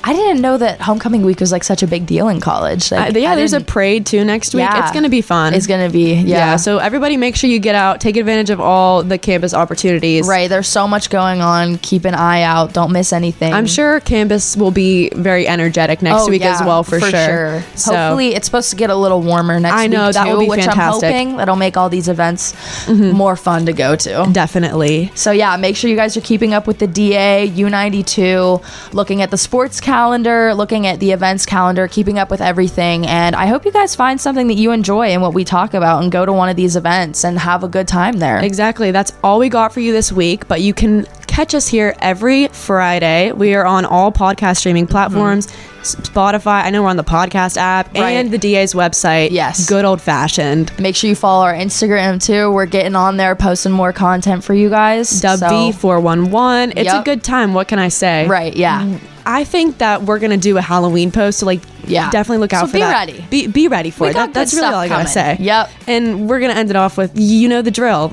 I 0.09 0.13
didn't 0.15 0.41
know 0.41 0.57
that 0.57 0.81
homecoming 0.81 1.23
week 1.23 1.39
was 1.41 1.53
like 1.53 1.63
such 1.65 1.83
a 1.83 1.87
big 1.87 2.07
deal 2.07 2.29
in 2.29 2.41
college. 2.41 2.91
Like, 2.91 3.15
Uh, 3.15 3.19
yeah, 3.19 3.33
I 3.33 3.37
there's 3.37 3.53
a 3.53 3.61
parade 3.61 4.07
too 4.07 4.25
next 4.25 4.55
week. 4.55 4.63
Yeah. 4.63 4.83
It's 4.83 4.93
gonna 4.95 5.11
be 5.11 5.21
fun. 5.21 5.53
It's 5.53 5.67
gonna 5.67 5.91
be 5.91 6.15
yeah. 6.15 6.23
yeah. 6.53 6.57
So 6.57 6.79
everybody, 6.79 7.19
make 7.19 7.37
sure 7.37 7.51
you 7.51 7.59
get 7.59 7.75
out, 7.75 8.01
take 8.01 8.17
advantage 8.17 8.49
of 8.49 8.59
all 8.59 9.03
the 9.03 9.19
campus 9.19 9.53
opportunities. 9.53 10.27
right, 10.27 10.49
there's 10.49 10.67
so 10.69 10.89
much 10.89 11.11
going 11.11 11.43
on. 11.43 11.77
Keep 11.79 12.07
an 12.07 12.15
eye 12.15 12.41
out. 12.41 12.73
Don't 12.73 12.91
miss 12.91 13.13
anything. 13.13 13.53
I'm 13.53 13.67
sure 13.67 14.01
campus 14.01 14.57
will 14.57 14.71
be 14.71 15.11
very 15.11 15.47
energetic 15.47 16.01
next 16.01 16.23
Oh, 16.23 16.31
week 16.31 16.43
as 16.43 16.63
well, 16.63 16.83
for, 16.85 17.01
sure. 17.01 17.63
So 17.75 17.95
Hopefully, 17.95 18.35
it's 18.35 18.47
supposed 18.47 18.71
to 18.71 18.77
get 18.77 18.89
a 18.89 18.97
little 18.97 19.21
warmer 19.21 19.61
next 19.61 19.75
I 19.77 19.89
know, 19.89 20.07
week 20.07 20.15
that 20.15 20.25
too, 20.25 20.31
would 20.37 20.41
be 20.41 20.49
which 20.49 20.61
fantastic. 20.65 21.03
Mm-hmm. 21.11 21.17
I'm 21.17 21.25
hoping 21.27 21.37
that'll 21.37 21.57
make 21.57 21.77
all 21.77 21.91
these 21.91 22.09
events 22.09 22.55
more 22.89 23.37
fun 23.37 23.67
to 23.67 23.75
go 23.75 23.95
to. 23.95 24.27
definitely. 24.33 25.13
So 25.15 25.33
yeah, 25.33 25.57
make 25.59 25.77
sure 25.77 25.91
you 25.91 25.97
guys 25.97 26.17
are 26.17 26.23
keeping 26.23 26.55
up 26.55 26.67
with 26.67 26.79
the 26.79 26.87
DA, 26.87 27.47
U92, 27.55 28.63
looking 28.95 29.21
at 29.21 29.31
the 29.31 29.37
sports 29.37 29.81
calendar, 29.81 29.98
looking 30.07 30.87
at 30.87 31.01
the 31.01 31.13
events 31.13 31.45
calendar, 31.47 31.89
keeping 31.89 32.19
up 32.19 32.31
with 32.31 32.41
everything. 32.41 33.07
And 33.07 33.35
I 33.35 33.47
hope 33.47 33.65
you 33.65 33.73
guys 33.73 33.95
find 33.95 34.21
something 34.21 34.47
that 34.49 34.55
you 34.55 34.71
enjoy 34.71 35.11
in 35.11 35.21
what 35.21 35.35
we 35.35 35.45
talk 35.45 35.75
about 35.75 36.03
and 36.03 36.13
go 36.13 36.25
to 36.25 36.33
one 36.33 36.49
of 36.49 36.57
these 36.57 36.77
events 36.77 37.25
and 37.25 37.39
have 37.39 37.65
a 37.65 37.69
good 37.69 37.89
time 37.89 38.19
there. 38.19 38.39
Exactly. 38.39 38.91
That's 38.91 39.13
all 39.25 39.39
we 39.39 39.49
got 39.49 39.73
for 39.73 39.81
you 39.81 39.93
this 39.93 40.13
week, 40.13 40.47
but 40.47 40.61
you 40.61 40.75
can 40.75 41.07
catch 41.27 41.55
us 41.55 41.69
here 41.69 41.95
every 42.01 42.49
Friday. 42.49 43.33
We 43.33 43.55
are 43.55 43.65
on 43.65 43.85
all 43.85 44.11
podcast 44.11 44.59
streaming 44.59 44.85
mm-hmm. 44.85 44.93
platforms. 44.93 45.49
S- 45.81 45.95
Spotify, 45.97 46.65
I 46.65 46.71
know 46.71 46.83
we're 46.83 46.89
on 46.89 46.97
the 46.97 47.05
podcast 47.05 47.57
app 47.57 47.95
Right. 47.95 48.11
and 48.11 48.31
the 48.31 48.39
DA's 48.39 48.75
website. 48.75 49.31
Yes. 49.31 49.69
Good 49.69 49.85
old 49.85 50.01
fashioned. 50.01 50.77
Make 50.81 50.97
sure 50.97 51.09
you 51.09 51.15
follow 51.17 51.45
our 51.45 51.55
Instagram 51.55 52.21
too. 52.21 52.51
We're 52.51 52.67
getting 52.67 52.97
on 52.97 53.17
there, 53.17 53.37
posting 53.37 53.73
more 53.73 53.93
content 53.93 54.43
for 54.43 54.55
you 54.55 54.69
guys. 54.69 55.09
So- 55.09 55.29
W411. 55.37 56.73
It's 56.77 56.93
a 56.93 57.03
good 57.05 57.23
time. 57.23 57.55
What 57.55 57.69
can 57.69 57.79
I 57.79 57.89
say? 57.89 58.27
right, 58.27 58.57
yeah. 58.57 58.83
Mm. 58.83 59.01
I 59.31 59.45
think 59.45 59.77
that 59.79 60.05
we're 60.05 60.19
gonna 60.19 60.39
do 60.39 60.57
a 60.57 60.63
Halloween 60.63 61.13
post, 61.13 61.41
so 61.41 61.47
like, 61.47 61.61
Yeah. 61.87 62.09
definitely 62.11 62.39
look 62.39 62.55
out 62.55 62.63
So 62.63 62.67
for 62.69 62.73
be 62.73 62.79
that. 62.81 62.93
ready. 62.93 63.25
Be 63.29 63.47
be 63.47 63.69
ready 63.69 63.91
for 63.91 64.05
We 64.05 64.11
it. 64.11 64.15
That- 64.15 64.33
that's 64.33 64.55
really 64.55 64.67
all 64.69 64.75
I 64.77 64.89
gotta 64.89 65.05
coming. 65.05 65.13
say. 65.13 65.37
Yep. 65.41 65.71
And 65.87 66.29
we're 66.29 66.41
gonna 66.41 66.55
end 66.55 66.71
it 66.71 66.77
off 66.77 66.97
with 66.97 67.11
you 67.15 67.47
know 67.49 67.61
the 67.61 67.71
drill. 67.71 68.13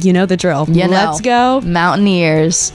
You 0.00 0.12
know 0.12 0.26
the 0.26 0.36
drill. 0.36 0.66
You. 0.68 0.88
Let's 0.88 1.20
go. 1.20 1.60
Mountaineers. 1.60 2.72